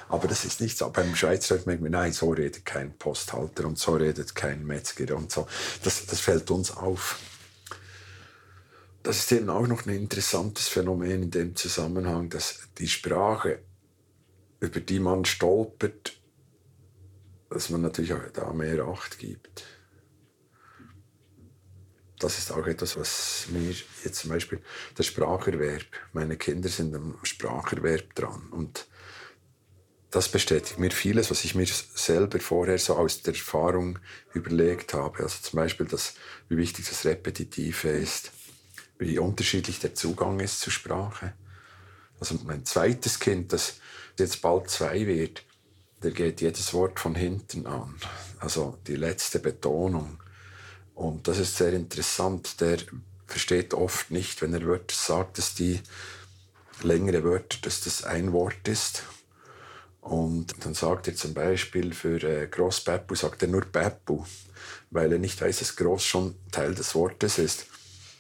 [0.10, 0.90] Aber das ist nicht so.
[0.90, 5.32] Beim Schweizer denken wir, nein, so redet kein Posthalter und so redet kein Metzger und
[5.32, 5.48] so.
[5.84, 7.20] Das, das fällt uns auf.
[9.04, 13.60] Das ist eben auch noch ein interessantes Phänomen in dem Zusammenhang, dass die Sprache,
[14.60, 16.18] über die man stolpert,
[17.50, 19.64] dass man natürlich auch da mehr Acht gibt
[22.24, 24.62] das ist auch etwas, was mir jetzt zum Beispiel
[24.98, 28.88] der Spracherwerb, meine Kinder sind am Spracherwerb dran und
[30.10, 33.98] das bestätigt mir vieles, was ich mir selber vorher so aus der Erfahrung
[34.34, 35.24] überlegt habe.
[35.24, 36.14] Also zum Beispiel, dass,
[36.50, 38.32] wie wichtig das Repetitive ist,
[39.00, 41.34] wie unterschiedlich der Zugang ist zur Sprache.
[42.20, 43.80] Also mein zweites Kind, das
[44.20, 45.44] jetzt bald zwei wird,
[46.04, 47.96] der geht jedes Wort von hinten an.
[48.40, 50.23] Also die letzte Betonung.
[50.96, 52.62] Und das ist sehr interessant.
[52.62, 52.78] Der
[53.28, 55.82] versteht oft nicht, wenn er Wörter sagt, dass die
[56.82, 59.04] längere Wörter, dass das ein Wort ist.
[60.02, 64.26] Und dann sagt er zum Beispiel für äh, Großbeppu, sagt er nur Beppu,
[64.92, 67.68] weil er nicht weiß, dass Groß schon Teil des Wortes ist.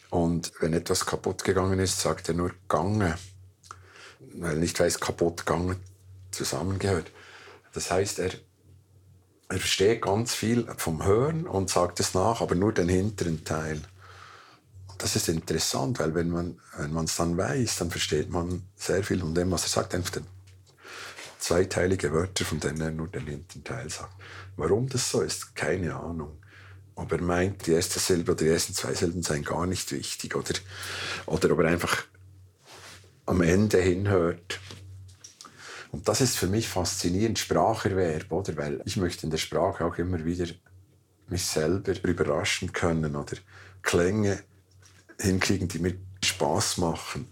[0.09, 3.17] Und wenn etwas kaputt gegangen ist, sagt er nur Gange,
[4.35, 5.77] weil er nicht weiß, kaputt, Gange
[6.31, 7.11] zusammengehört.
[7.73, 8.31] Das heißt, er
[9.53, 13.79] er versteht ganz viel vom Hören und sagt es nach, aber nur den hinteren Teil.
[14.97, 19.35] Das ist interessant, weil wenn man es dann weiß, dann versteht man sehr viel von
[19.35, 20.21] dem, was er sagt, einfach
[21.37, 24.15] zweiteilige Wörter, von denen er nur den hinteren Teil sagt.
[24.57, 26.39] Warum das so ist, keine Ahnung.
[26.95, 30.35] Ob er meint, die erste Silbe oder die ersten zwei Silben seien gar nicht wichtig
[30.35, 30.53] oder,
[31.27, 32.05] oder ob er einfach
[33.27, 34.59] am Ende hinhört
[35.93, 38.57] und das ist für mich faszinierend, Spracherwerb, oder?
[38.57, 40.47] Weil ich möchte in der Sprache auch immer wieder
[41.27, 43.37] mich selber überraschen können oder
[43.83, 44.43] Klänge
[45.19, 47.27] hinkriegen, die mir Spaß machen.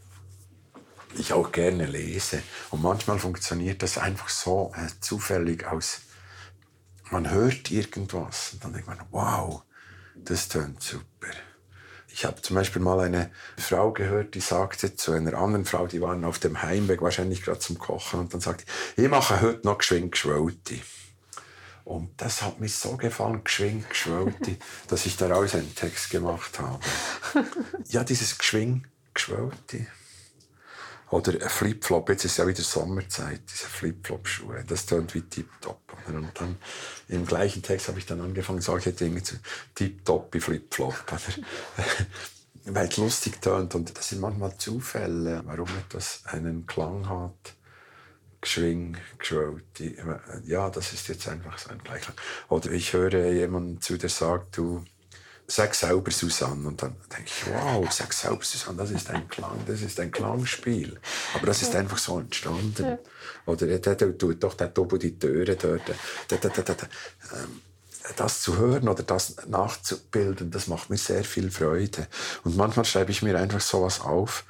[1.17, 2.43] Ich auch gerne lese.
[2.69, 6.01] Und manchmal funktioniert das einfach so äh, zufällig aus.
[7.09, 9.63] Man hört irgendwas und dann denkt man, wow,
[10.15, 11.33] das tönt super.
[12.13, 16.01] Ich habe zum Beispiel mal eine Frau gehört, die sagte zu einer anderen Frau, die
[16.01, 18.65] waren auf dem Heimweg, wahrscheinlich gerade zum Kochen, und dann sagte,
[18.97, 20.81] ich mache heute noch geschwind geschwolti.
[21.83, 24.57] Und das hat mir so gefallen, geschwind geschwolti,
[24.87, 26.79] dass ich daraus einen Text gemacht habe.
[27.87, 29.87] Ja, dieses geschwind geschwolti.
[31.11, 35.81] Oder ein Flipflop, jetzt ist ja wieder Sommerzeit, diese Flipflop-Schuhe, das tönt wie Tip-Top.
[36.07, 36.57] Und dann
[37.09, 39.35] im gleichen Text habe ich dann angefangen, solche Dinge zu
[39.75, 40.95] Tip-Top wie Flipflop.
[42.65, 47.55] Weil es lustig tönt und das sind manchmal Zufälle, warum etwas einen Klang hat.
[48.39, 49.65] Geschwing, geschwollt.
[50.45, 52.15] Ja, das ist jetzt einfach so ein Gleichklang.
[52.47, 54.83] Oder ich höre jemanden zu, der sagt, du,
[55.51, 56.67] sag selber Susanne.
[56.67, 60.11] Und dann denke ich, wow, sag selber Susanne, das ist ein Klang, das ist ein
[60.11, 60.99] Klangspiel.
[61.35, 62.85] Aber das ist einfach so entstanden.
[62.85, 62.99] Ja.
[63.45, 65.81] Oder der, tut doch der oben die Türe dort.
[66.29, 66.39] Der,
[67.33, 67.61] ähm,
[68.15, 72.07] das zu hören oder das nachzubilden, das macht mir sehr viel Freude.
[72.43, 74.45] Und manchmal schreibe ich mir einfach sowas auf,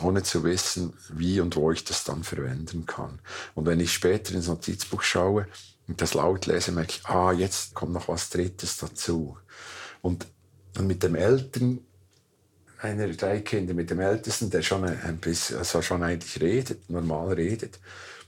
[0.00, 3.18] ohne zu wissen, wie und wo ich das dann verwenden kann.
[3.54, 5.46] Und wenn ich später ins Notizbuch schaue
[5.88, 9.36] und das laut lese, merke ich, ah, jetzt kommt noch was Drittes dazu.
[10.00, 10.26] Und
[10.76, 11.80] und mit dem Eltern
[12.78, 17.32] einer drei Kinder, mit dem Ältesten, der schon ein bisschen, also schon eigentlich redet, normal
[17.32, 17.78] redet,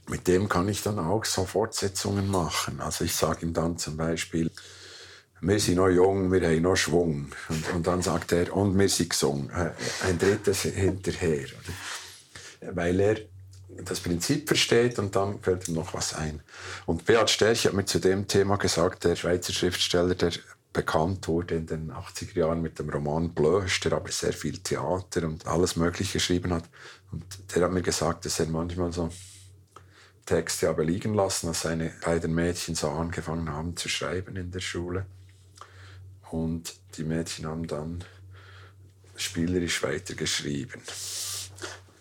[0.09, 2.81] mit dem kann ich dann auch so Fortsetzungen machen.
[2.81, 4.51] Also ich sage ihm dann zum Beispiel,
[5.41, 7.31] wir sind noch jung, wir haben noch Schwung.
[7.49, 9.51] Und, und dann sagt er, und wir sind gesungen.
[9.51, 9.71] Äh,
[10.07, 11.47] ein drittes hinterher.
[12.61, 13.17] Weil er
[13.85, 16.41] das Prinzip versteht und dann fällt ihm noch was ein.
[16.87, 20.33] Und Beat Sterch hat mir zu dem Thema gesagt, der Schweizer Schriftsteller, der
[20.79, 25.45] bekannt wurde in den 80er Jahren mit dem Roman Blöster, aber sehr viel Theater und
[25.45, 26.71] alles Mögliche geschrieben hat.
[27.11, 29.11] Und der hat mir gesagt, dass er manchmal so
[30.25, 34.61] Texte habe liegen lassen, als seine beiden Mädchen so angefangen haben zu schreiben in der
[34.61, 35.07] Schule.
[36.31, 38.05] Und die Mädchen haben dann
[39.17, 40.81] spielerisch weitergeschrieben,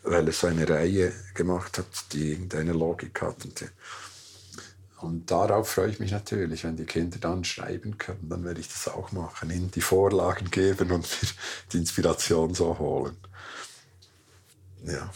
[0.04, 3.44] weil er so eine Reihe gemacht hat, die irgendeine Logik hat.
[3.44, 3.72] Und,
[5.00, 8.68] und darauf freue ich mich natürlich, wenn die Kinder dann schreiben können, dann werde ich
[8.68, 11.30] das auch machen, ihnen die Vorlagen geben und mir
[11.72, 13.16] die Inspiration so holen.
[14.86, 15.12] Ja,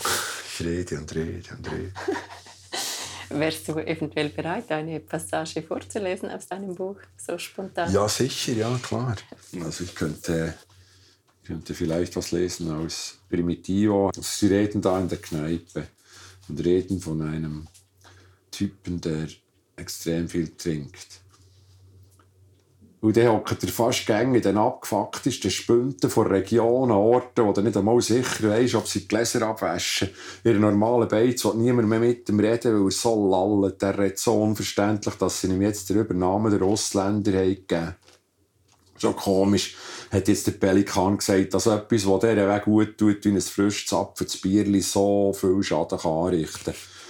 [0.46, 1.94] ich rede und rede und rede.
[3.30, 7.92] Wärst du eventuell bereit, eine Passage vorzulesen aus deinem Buch, so spontan?
[7.92, 9.16] Ja, sicher, ja, klar.
[9.64, 10.54] Also ich könnte,
[11.46, 14.12] könnte vielleicht was lesen aus Primitivo.
[14.20, 15.88] Sie reden da in der Kneipe
[16.50, 17.68] und reden von einem
[18.52, 19.28] Typen, der
[19.76, 21.22] extrem viel trinkt.
[23.02, 27.62] Und dann hockt er fast gängig in den abgefucktesten Spünten von Regionen, Orten, wo du
[27.62, 30.10] nicht einmal sicher weisst, ob sie die Gläser abwaschen.
[30.44, 33.82] Einer normalen Beiz will niemand mehr mit ihm reden, weil er so lallt.
[33.82, 37.96] Der redet so unverständlich, dass sie ihm jetzt den Übernamen der Ausländer haben gegeben
[39.00, 39.76] Schon komisch,
[40.12, 43.88] hat jetzt der Pelikan gesagt, dass etwas, was dieser Weg gut tut, wie ein frisch
[43.88, 47.01] zapfendes Bierli, so viel Schaden anrichten kann.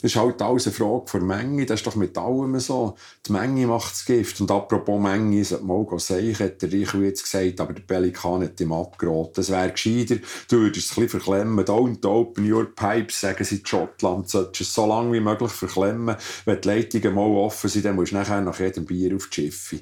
[0.00, 1.66] Das ist halt alles eine Frage der Menge.
[1.66, 2.94] Das ist doch mit allem so.
[3.26, 4.40] Die Menge macht das Gift.
[4.40, 8.60] Und apropos Menge, sollte mal sagen, hat der Reichel jetzt gesagt, aber der Pelikan hat
[8.60, 9.40] ihm abgeraten.
[9.40, 10.16] Es wäre gescheiter,
[10.48, 11.64] du würdest es ein bisschen verklemmen.
[11.64, 14.28] Don't open your pipes, sagen sie in Schottland.
[14.28, 16.14] Solltest es so lange wie möglich verklemmen.
[16.44, 19.50] Wenn die Leitungen mal offen sind, dann musst du nachher nach jedem Bier auf die
[19.50, 19.80] Schiffe.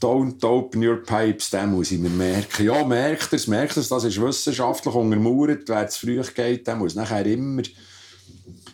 [0.00, 2.64] Don't open your pipes, den muss ich mir merken.
[2.64, 5.68] Ja, merkt es, merkt es, das ist wissenschaftlich untermauert.
[5.68, 7.62] Wer zu früh geht, der muss nachher immer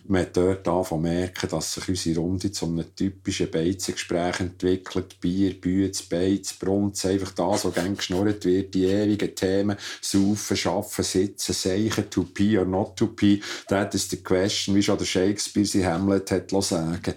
[0.09, 5.19] man hat dort angefangen merken, dass sich unsere Runde zu einem typischen Beizengespräch entwickelt.
[5.19, 11.03] Bier, Bütz, Beiz, Brunz, einfach das, was gerne geschnurrt wird, die ewigen Themen, saufen, arbeiten,
[11.03, 13.39] sitzen, seichen, to be or not to be.
[13.67, 17.15] That is the question, wie schon der Shakespeare sie Hamlet hat sagen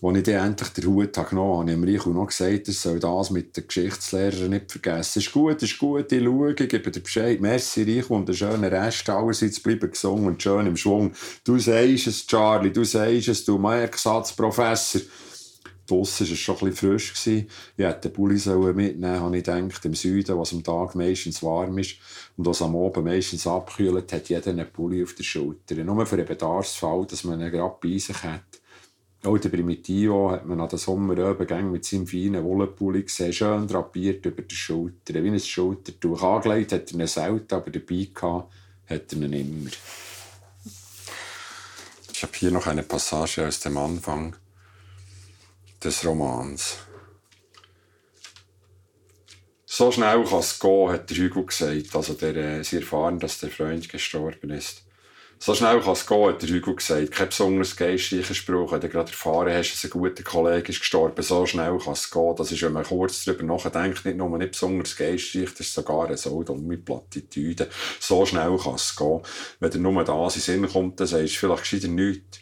[0.00, 3.00] als ich dann endlich den Hut genommen habe, habe ich Rico noch gesagt, er soll
[3.00, 5.18] das mit den Geschichtslehrern nicht vergessen.
[5.18, 7.40] Ist gut, ist gut, ich schaue, gebe dir Bescheid.
[7.40, 9.10] Merci, Rico, und einen schönen Rest.
[9.10, 11.12] Allerseits bleiben gesungen und schön im Schwung.
[11.42, 15.00] Du sagst es, Charlie, du sagst es, du Merksatz, Professor.
[15.88, 17.14] Draussen war es schon ein bisschen frisch.
[17.14, 17.48] Gewesen.
[17.76, 18.34] Ich hätte den Pulli
[18.74, 21.96] mitnehmen habe ich gedacht, im Süden, was am Tag meistens warm ist
[22.36, 25.74] und was am Abend meistens abkühlt, hat jeder einen Pulli auf der Schulter.
[25.76, 28.47] Nur für den Bedarfsfall, dass man ihn gerade bei sich hat.
[29.24, 34.24] Auch der Primitivo hat man an den Sommerabend mit seinem feinen Wollenpulli gesehen, schön drapiert
[34.24, 36.22] über die Schulter, wie ein Schultertuch.
[36.22, 38.52] Angelegt hat er ihn selten, aber dabei gehabt
[38.86, 39.70] hat er ihn immer.
[42.12, 44.36] Ich habe hier noch eine Passage aus dem Anfang
[45.82, 46.78] des Romans.
[49.66, 51.94] So schnell kann es gehen, hat der Hugo gesagt.
[51.94, 54.87] Also der, äh, sie erfahren, dass der Freund gestorben ist.
[55.40, 57.12] So schnell kann es gehen, hat der Hugo gesagt.
[57.12, 58.72] Kein besonders geistreicher Spruch.
[58.72, 62.10] Wenn du gerade erfahren hast, dass ein guter Kollege ist gestorben, so schnell kann es
[62.10, 62.34] gehen.
[62.36, 66.06] Das ist, wenn man kurz darüber nachdenkt, nicht nur nicht besonders geistreich, das ist sogar
[66.06, 67.68] eine so dumme Plattitüde.
[68.00, 69.20] So schnell kann es gehen.
[69.60, 72.40] Wenn dir nur das in Sinn kommt, dann sagst du vielleicht gescheiter nichts.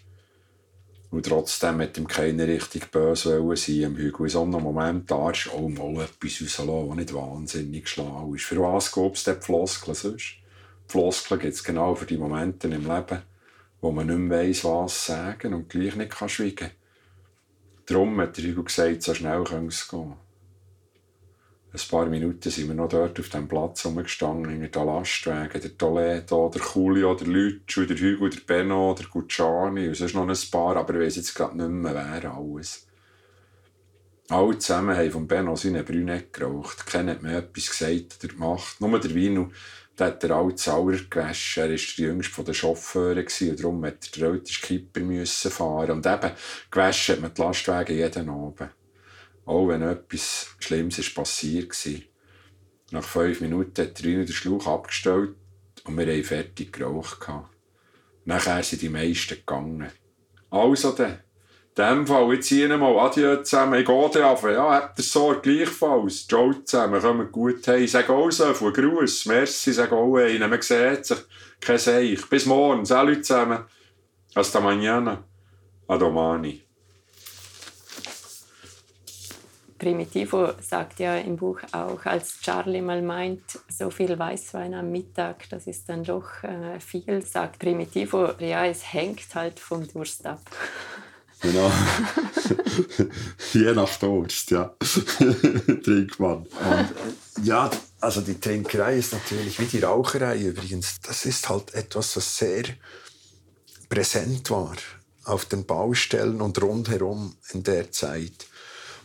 [1.11, 3.83] Und trotzdem hat ihm keine richtig böse wollen sein.
[3.83, 7.89] Im Hugo in so einem Moment da ist auch mal etwas rauslassen, was nicht wahnsinnig
[7.89, 8.45] schlau ist.
[8.45, 10.37] Für was gab es denn Floskeln sonst?
[10.89, 13.23] Floskeln gibt es genau für die Momente im Leben,
[13.81, 16.71] wo man nicht mehr weiss, was sagen und gleich nicht kann schweigen kann.
[17.87, 20.15] Darum hat der Hugo gesagt, so schnell kann es gehen.
[21.73, 25.77] Ein paar Minuten sind wir noch dort auf dem Platz rumgestanden, hinter den Lastwagen, der
[25.77, 30.51] Toledo, der Julio, der Lütsch, der Hugo, der Benno, der Gucciani und sonst noch ein
[30.51, 32.87] paar, aber ich weiß jetzt gerade nicht mehr, wer alles.
[34.29, 36.87] Alle zusammen haben von Benno seine Brüne geraucht.
[36.87, 38.81] Keiner hat mir etwas gesagt oder gemacht.
[38.81, 39.53] Nur der Vino
[39.97, 41.63] da hat er alle Zauber gewaschen.
[41.63, 45.91] Er war der jüngste der Chauffeure und darum musste der älteste Kipper müssen fahren.
[45.91, 46.33] Und eben,
[46.71, 48.71] gewaschen hat man die Lastwagen jeden Abend.
[49.47, 52.01] Auch wenn etwas Schlimmes ist passiert war.
[52.91, 55.35] Nach fünf Minuten hat er den Schlauch abgestellt
[55.85, 57.27] und wir haben fertig geraucht.
[58.25, 59.91] Nachher sind die meisten gegangen.
[60.51, 61.21] Also dann,
[61.77, 63.81] dem Fall jetzt hier mal Adieu zusammen.
[63.81, 66.27] Ich gehe dann Ja, habt ihr so gleichfalls.
[66.27, 67.85] Ciao zusammen, kommt gut hey.
[67.85, 69.27] Ich sage auch so viel Gruß.
[69.27, 70.49] Merci, sage auch einen.
[70.49, 71.19] Man sieht sich.
[71.61, 72.27] Kein Seich.
[72.31, 72.87] Bis morgen.
[72.87, 73.65] Salut zusammen.
[74.35, 75.25] Hasta mañana.
[75.87, 76.63] Adomani.
[79.79, 85.49] Primitivo sagt ja im Buch auch, als Charlie mal meint, so viel Weißwein am Mittag,
[85.51, 90.41] das ist dann doch äh, viel, sagt Primitivo, ja, es hängt halt vom Durst ab.
[91.41, 91.71] Genau.
[93.53, 94.75] Je nach Durst, ja.
[95.85, 96.39] Trinkt man.
[96.39, 97.71] Und, äh, ja,
[98.01, 100.97] also die Trinkerei ist natürlich wie die Raucherei übrigens.
[101.03, 102.65] Das ist halt etwas, was sehr
[103.89, 104.77] präsent war
[105.25, 108.47] auf den Baustellen und rundherum in der Zeit.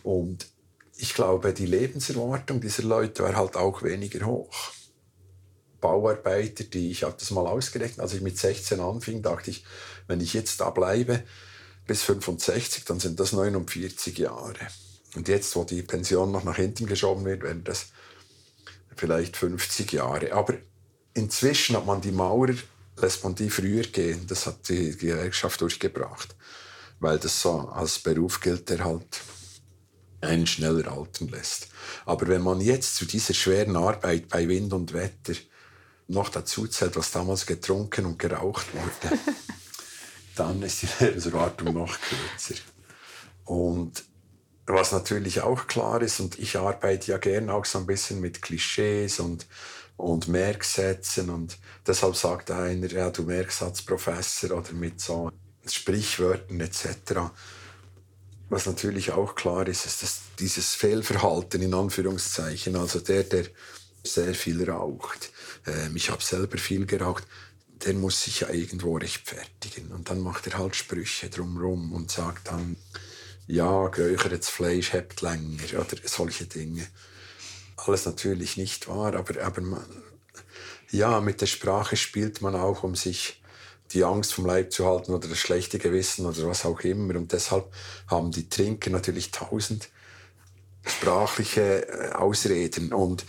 [0.02, 0.46] Und
[0.96, 4.54] ich glaube, die Lebenserwartung dieser Leute war halt auch weniger hoch.
[5.80, 9.64] Bauarbeiter, die, ich habe das mal ausgerechnet, als ich mit 16 anfing, dachte ich,
[10.06, 11.24] wenn ich jetzt da bleibe
[11.86, 14.54] bis 65, dann sind das 49 Jahre.
[15.14, 17.86] Und jetzt, wo die Pension noch nach hinten geschoben wird, werden das
[18.96, 20.32] vielleicht 50 Jahre.
[20.32, 20.54] Aber
[21.14, 22.54] inzwischen hat man die Maurer,
[22.96, 24.26] lässt man die früher gehen.
[24.26, 26.34] Das hat die Gewerkschaft durchgebracht.
[27.00, 29.20] Weil das so als Beruf gilt, der halt
[30.20, 31.68] einen schneller altern lässt.
[32.06, 35.34] Aber wenn man jetzt zu dieser schweren Arbeit bei Wind und Wetter
[36.06, 39.18] noch dazu zählt, was damals getrunken und geraucht wurde,
[40.36, 42.60] dann ist die Lebenserwartung noch kürzer.
[43.44, 44.04] Und
[44.66, 48.42] was natürlich auch klar ist, und ich arbeite ja gerne auch so ein bisschen mit
[48.42, 49.46] Klischees und,
[49.96, 55.30] und Merksätzen und deshalb sagt einer, ja, du Merksatzprofessor oder mit so
[55.66, 57.32] Sprichwörtern etc.,
[58.48, 63.46] was natürlich auch klar ist, ist dass dieses Fehlverhalten in Anführungszeichen, also der, der
[64.04, 65.30] sehr viel raucht,
[65.66, 67.26] ähm, ich habe selber viel geraucht,
[67.84, 69.92] der muss sich ja irgendwo rechtfertigen.
[69.92, 72.76] Und dann macht er halt Sprüche drumherum und sagt dann,
[73.46, 76.86] ja, geräuchertes Fleisch hebt länger oder solche Dinge.
[77.76, 79.84] Alles natürlich nicht wahr, aber, aber man,
[80.90, 83.42] ja, mit der Sprache spielt man auch, um sich
[83.92, 87.16] die Angst vom Leib zu halten oder das schlechte Gewissen oder was auch immer.
[87.16, 87.72] Und deshalb
[88.06, 89.88] haben die Trinker natürlich tausend
[90.86, 92.92] sprachliche äh, Ausreden.
[92.92, 93.24] Und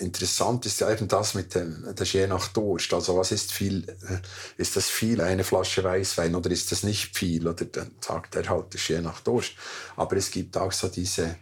[0.00, 2.92] interessant ist ja eben das mit dem, das je nach Durst.
[2.94, 4.20] Also was ist viel, äh,
[4.56, 7.46] ist das viel, eine Flasche Weißwein oder ist das nicht viel?
[7.46, 9.52] Oder dann sagt er halt, das je nach Durst.
[9.96, 11.36] Aber es gibt auch so diese,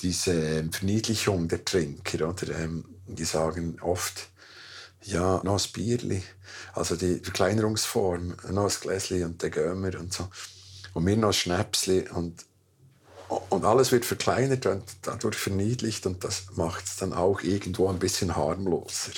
[0.00, 2.58] diese Verniedlichung der Trinker, oder?
[2.58, 4.30] Ähm, die sagen oft,
[5.02, 6.22] ja, noch ein Bierli.
[6.72, 10.28] Also die Verkleinerungsform, noch ein Gläschen und der Gömer und so.
[10.94, 12.44] Und mir noch ein Schnäpsli und,
[13.28, 17.98] und alles wird verkleinert und dadurch verniedlicht und das macht es dann auch irgendwo ein
[17.98, 19.12] bisschen harmloser.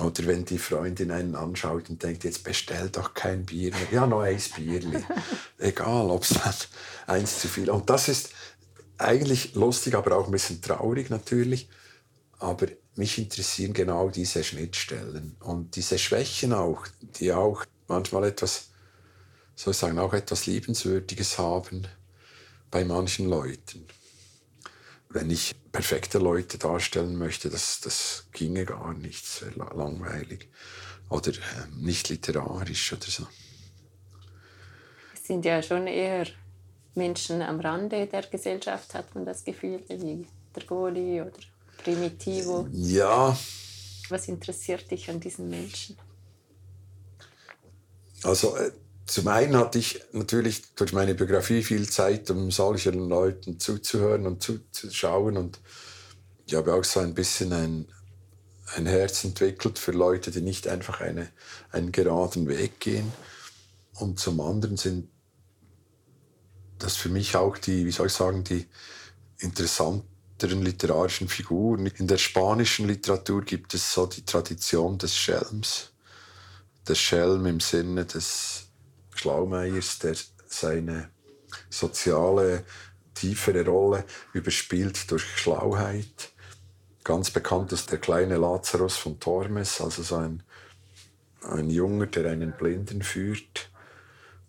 [0.00, 3.86] Oder wenn die Freundin einen anschaut und denkt, jetzt bestell doch kein Bier mehr.
[3.92, 5.04] Ja, noch ein Bierli.
[5.58, 6.34] Egal, ob es
[7.06, 7.70] eins zu viel.
[7.70, 8.30] Und das ist
[8.98, 11.68] eigentlich lustig, aber auch ein bisschen traurig natürlich.
[12.40, 12.66] Aber
[12.96, 18.70] mich interessieren genau diese Schnittstellen und diese Schwächen auch, die auch manchmal etwas,
[19.54, 21.86] soll ich sagen, auch etwas Liebenswürdiges haben
[22.74, 23.86] bei manchen Leuten.
[25.08, 30.48] Wenn ich perfekte Leute darstellen möchte, das, das ginge gar nicht, wäre langweilig
[31.08, 33.28] oder äh, nicht literarisch oder so.
[35.14, 36.26] Es sind ja schon eher
[36.96, 41.30] Menschen am Rande der Gesellschaft, hat man das Gefühl, wie der Goli oder
[41.76, 42.66] Primitivo.
[42.72, 43.38] Ja.
[44.08, 45.96] Was interessiert dich an diesen Menschen?
[48.24, 48.72] Also äh,
[49.06, 54.42] zum einen hatte ich natürlich durch meine Biografie viel Zeit, um solchen Leuten zuzuhören und
[54.42, 55.36] zuzuschauen.
[55.36, 55.60] Und
[56.46, 57.86] ich habe auch so ein bisschen ein,
[58.76, 61.28] ein Herz entwickelt für Leute, die nicht einfach eine,
[61.70, 63.12] einen geraden Weg gehen.
[63.94, 65.08] Und zum anderen sind
[66.78, 68.66] das für mich auch die, wie soll ich sagen, die
[69.38, 70.08] interessanten
[70.40, 71.86] literarischen Figuren.
[71.86, 75.90] In der spanischen Literatur gibt es so die Tradition des Schelms.
[76.88, 78.63] Der Schelm im Sinne des
[79.14, 80.14] Schlaumeiers, der
[80.46, 81.10] seine
[81.70, 82.64] soziale,
[83.14, 86.32] tiefere Rolle überspielt durch Schlauheit.
[87.04, 90.42] Ganz bekannt ist der kleine Lazarus von Tormes, also so ein,
[91.42, 93.70] ein Junger, der einen Blinden führt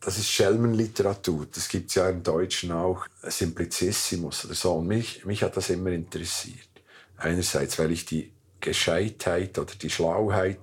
[0.06, 1.48] das ist Schelmenliteratur.
[1.52, 4.74] Das gibt es ja im Deutschen auch, Simplicissimus oder so.
[4.74, 6.70] Und mich, mich hat das immer interessiert.
[7.18, 10.60] Einerseits, weil ich die Gescheitheit oder die Schlauheit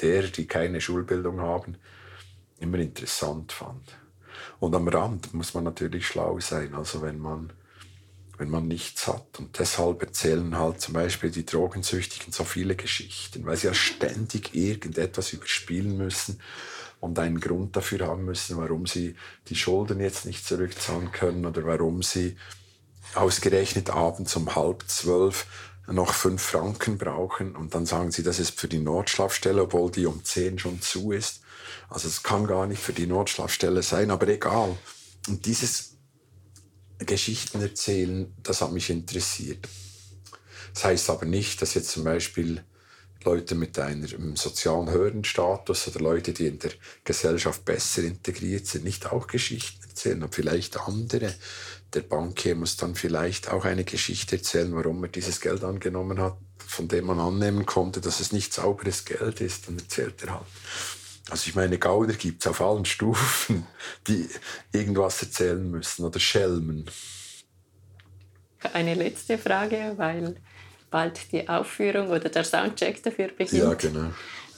[0.00, 1.76] der, die keine Schulbildung haben,
[2.60, 3.96] immer interessant fand.
[4.58, 7.52] Und am Rand muss man natürlich schlau sein, also wenn man,
[8.38, 9.38] wenn man nichts hat.
[9.38, 14.54] Und deshalb erzählen halt zum Beispiel die Drogensüchtigen so viele Geschichten, weil sie ja ständig
[14.54, 16.40] irgendetwas überspielen müssen
[17.00, 19.16] und einen Grund dafür haben müssen, warum sie
[19.48, 22.36] die Schulden jetzt nicht zurückzahlen können oder warum sie
[23.14, 25.46] ausgerechnet abends um halb zwölf
[25.88, 30.06] noch fünf Franken brauchen und dann sagen sie, das ist für die Notschlafstelle, obwohl die
[30.06, 31.42] um zehn schon zu ist.
[31.88, 34.76] Also es kann gar nicht für die Notschlafstelle sein, aber egal.
[35.28, 35.96] Und dieses
[36.98, 39.68] Geschichten erzählen, das hat mich interessiert.
[40.74, 42.64] Das heißt aber nicht, dass jetzt zum Beispiel
[43.24, 46.72] Leute mit einem sozialen höheren Status oder Leute, die in der
[47.04, 51.34] Gesellschaft besser integriert sind, nicht auch Geschichten erzählen und vielleicht andere.
[51.92, 56.38] Der Bankier muss dann vielleicht auch eine Geschichte erzählen, warum er dieses Geld angenommen hat,
[56.58, 59.68] von dem man annehmen konnte, dass es nicht sauberes Geld ist.
[59.68, 60.46] Dann erzählt er halt.
[61.30, 63.66] Also ich meine, Gauder gibt es auf allen Stufen,
[64.06, 64.28] die
[64.72, 66.90] irgendwas erzählen müssen oder Schelmen.
[68.72, 70.36] Eine letzte Frage, weil
[70.90, 73.62] bald die Aufführung oder der Soundcheck dafür beginnt.
[73.62, 74.10] Ja, genau.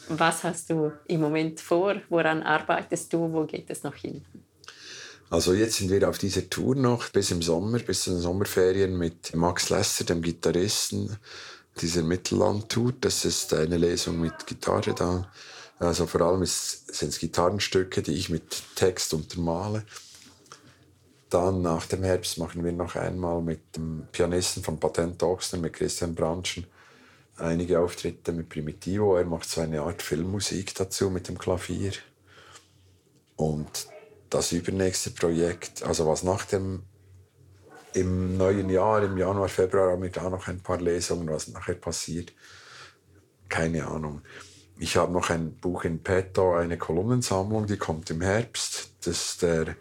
[0.09, 1.97] Was hast du im Moment vor?
[2.09, 3.33] Woran arbeitest du?
[3.33, 4.25] Wo geht es noch hin?
[5.31, 8.99] Also jetzt sind wir auf dieser Tour noch bis im Sommer, bis zu den Sommerferien
[8.99, 11.17] mit Max Lesser, dem Gitarristen
[11.81, 12.95] dieser Mittelland-Tour.
[13.01, 15.31] Das ist eine Lesung mit Gitarre da.
[15.83, 19.85] Also vor allem sind es Gitarrenstücke, die ich mit Text untermale.
[21.29, 25.73] Dann nach dem Herbst machen wir noch einmal mit dem Pianisten von Patent Ochsner, mit
[25.73, 26.69] Christian Branschen,
[27.37, 29.17] einige Auftritte mit Primitivo.
[29.17, 31.93] Er macht so eine Art Filmmusik dazu mit dem Klavier.
[33.35, 33.89] Und
[34.31, 36.85] das übernächste Projekt, also was nach dem
[37.95, 41.75] im neuen Jahr, im Januar, Februar, haben wir da noch ein paar Lesungen, was nachher
[41.75, 42.33] passiert.
[43.49, 44.23] Keine Ahnung.
[44.83, 48.91] Ich habe noch ein Buch in petto, eine Kolumnensammlung, die kommt im Herbst.
[49.05, 49.77] Das der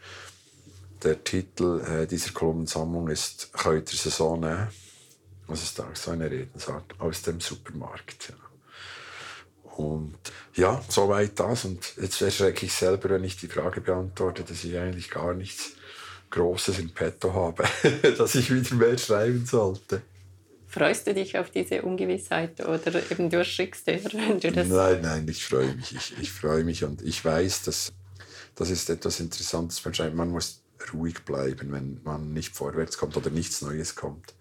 [1.01, 4.67] der Titel äh, dieser Kolumnensammlung ist «Könnt ihr Saison nehmen?»
[5.47, 8.29] Das ist auch so eine Redensart aus dem Supermarkt.
[8.29, 9.71] Ja.
[9.75, 10.19] Und
[10.53, 11.65] ja, soweit das.
[11.65, 15.71] Und jetzt erschrecke ich selber, wenn ich die Frage beantworte, dass ich eigentlich gar nichts
[16.29, 17.63] Großes in petto habe,
[18.19, 20.03] dass ich wieder mehr schreiben sollte.
[20.71, 24.69] Freust du dich auf diese Ungewissheit oder eben du erschrickst dir, wenn du das...
[24.69, 25.93] Nein, nein, ich freue mich.
[25.93, 27.91] Ich, ich freue mich und ich weiß, dass
[28.55, 29.83] das ist etwas Interessantes.
[30.13, 30.63] Man muss
[30.93, 34.33] ruhig bleiben, wenn man nicht vorwärts kommt oder nichts Neues kommt.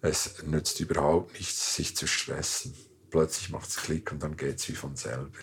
[0.00, 2.74] Es nützt überhaupt nichts, sich zu stressen.
[3.10, 5.38] Plötzlich macht es Klick und dann geht es wie von selber.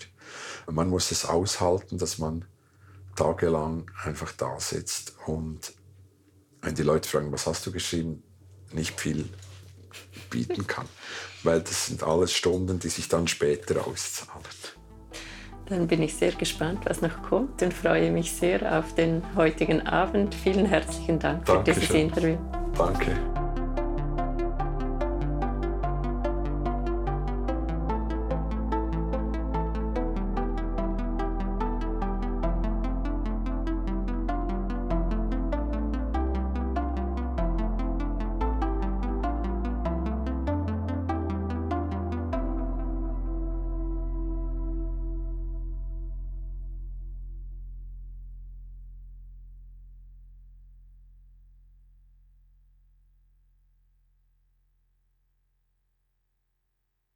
[0.69, 2.43] Man muss es aushalten, dass man
[3.15, 5.73] tagelang einfach da sitzt und
[6.61, 8.23] wenn die Leute fragen, was hast du geschrieben,
[8.73, 9.30] nicht viel
[10.30, 10.86] bieten kann.
[11.43, 14.43] Weil das sind alles Stunden, die sich dann später auszahlen.
[15.69, 19.86] Dann bin ich sehr gespannt, was noch kommt und freue mich sehr auf den heutigen
[19.86, 20.34] Abend.
[20.34, 21.73] Vielen herzlichen Dank Dankeschön.
[21.73, 22.38] für dieses Interview.
[22.78, 23.46] Danke.